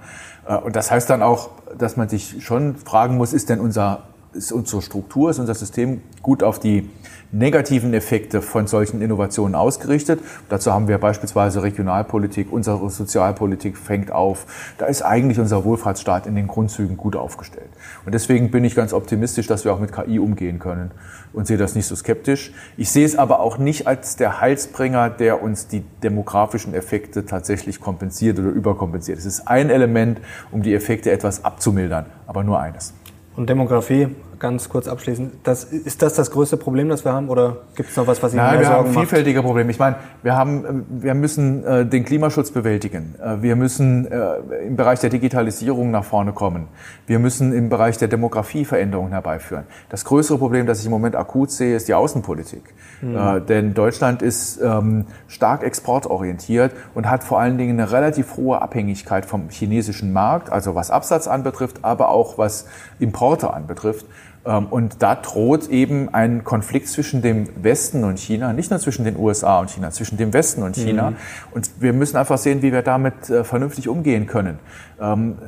[0.46, 4.02] Äh, und das heißt dann auch, dass man sich schon fragen muss, ist denn unser,
[4.32, 6.90] ist unsere Struktur, ist unser System gut auf die
[7.32, 10.20] negativen Effekte von solchen Innovationen ausgerichtet.
[10.48, 14.46] Dazu haben wir beispielsweise Regionalpolitik, unsere Sozialpolitik fängt auf.
[14.78, 17.70] Da ist eigentlich unser Wohlfahrtsstaat in den Grundzügen gut aufgestellt.
[18.04, 20.90] Und deswegen bin ich ganz optimistisch, dass wir auch mit KI umgehen können
[21.32, 22.52] und sehe das nicht so skeptisch.
[22.76, 27.80] Ich sehe es aber auch nicht als der Heilsbringer, der uns die demografischen Effekte tatsächlich
[27.80, 29.18] kompensiert oder überkompensiert.
[29.18, 30.20] Es ist ein Element,
[30.50, 32.94] um die Effekte etwas abzumildern, aber nur eines.
[33.36, 34.08] Und Demografie
[34.38, 35.32] ganz kurz abschließend.
[35.44, 38.32] Das, ist das das größte Problem, das wir haben oder gibt es noch was, was
[38.32, 39.08] Ihnen Nein, mehr wir Sorgen haben macht?
[39.08, 39.70] vielfältige Probleme.
[39.70, 43.14] Ich meine, wir haben, wir müssen äh, den Klimaschutz bewältigen.
[43.22, 46.68] Äh, wir müssen äh, im Bereich der Digitalisierung nach vorne kommen.
[47.06, 49.64] Wir müssen im Bereich der Demografie Veränderungen herbeiführen.
[49.88, 52.62] Das größere Problem, das ich im Moment akut sehe, ist die Außenpolitik.
[53.02, 58.62] Äh, denn Deutschland ist ähm, stark exportorientiert und hat vor allen Dingen eine relativ hohe
[58.62, 62.66] Abhängigkeit vom chinesischen Markt, also was Absatz anbetrifft, aber auch was
[62.98, 64.06] Importe anbetrifft.
[64.46, 69.04] Ähm, Und da droht eben ein Konflikt zwischen dem Westen und China, nicht nur zwischen
[69.04, 71.14] den USA und China, zwischen dem Westen und China.
[71.52, 74.58] Und wir müssen einfach sehen, wie wir damit äh, vernünftig umgehen können.
[75.00, 75.38] Ähm,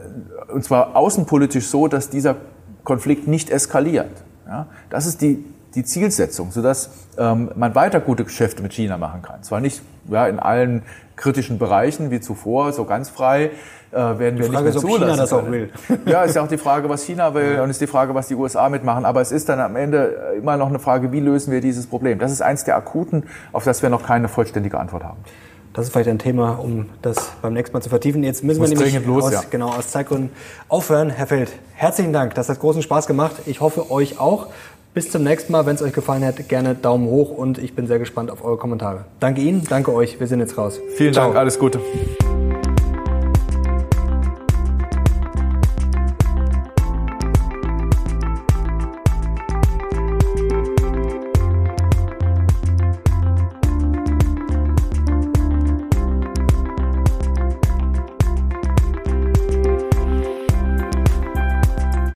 [0.53, 2.37] Und zwar außenpolitisch so, dass dieser
[2.85, 4.25] Konflikt nicht eskaliert.
[4.47, 4.67] Ja?
[4.91, 5.45] Das ist die,
[5.75, 9.43] die Zielsetzung, sodass ähm, man weiter gute Geschäfte mit China machen kann.
[9.43, 10.83] Zwar nicht ja, in allen
[11.17, 13.51] kritischen Bereichen wie zuvor, so ganz frei
[13.91, 15.71] äh, werden wir Frage nicht ist, mehr ob China zulassen das auch will.
[16.07, 18.35] Ja, ist ja auch die Frage, was China will und ist die Frage, was die
[18.35, 19.05] USA mitmachen.
[19.05, 22.19] Aber es ist dann am Ende immer noch eine Frage, wie lösen wir dieses Problem?
[22.19, 25.19] Das ist eins der akuten, auf das wir noch keine vollständige Antwort haben.
[25.75, 28.25] Das ist vielleicht ein Thema, um das beim nächsten Mal zu vertiefen.
[28.25, 29.43] Jetzt müssen Muss wir nämlich los, aus, ja.
[29.49, 30.31] genau, aus Zeitgründen
[30.69, 31.11] aufhören.
[31.11, 32.35] Herr Feld, herzlichen Dank.
[32.35, 33.37] Das hat großen Spaß gemacht.
[33.47, 34.49] Ich hoffe, euch auch.
[34.99, 35.65] Bis zum nächsten Mal.
[35.65, 38.57] Wenn es euch gefallen hat, gerne Daumen hoch und ich bin sehr gespannt auf eure
[38.57, 39.05] Kommentare.
[39.21, 40.19] Danke Ihnen, danke euch.
[40.19, 40.81] Wir sind jetzt raus.
[40.97, 41.27] Vielen Ciao.
[41.27, 41.79] Dank, alles Gute.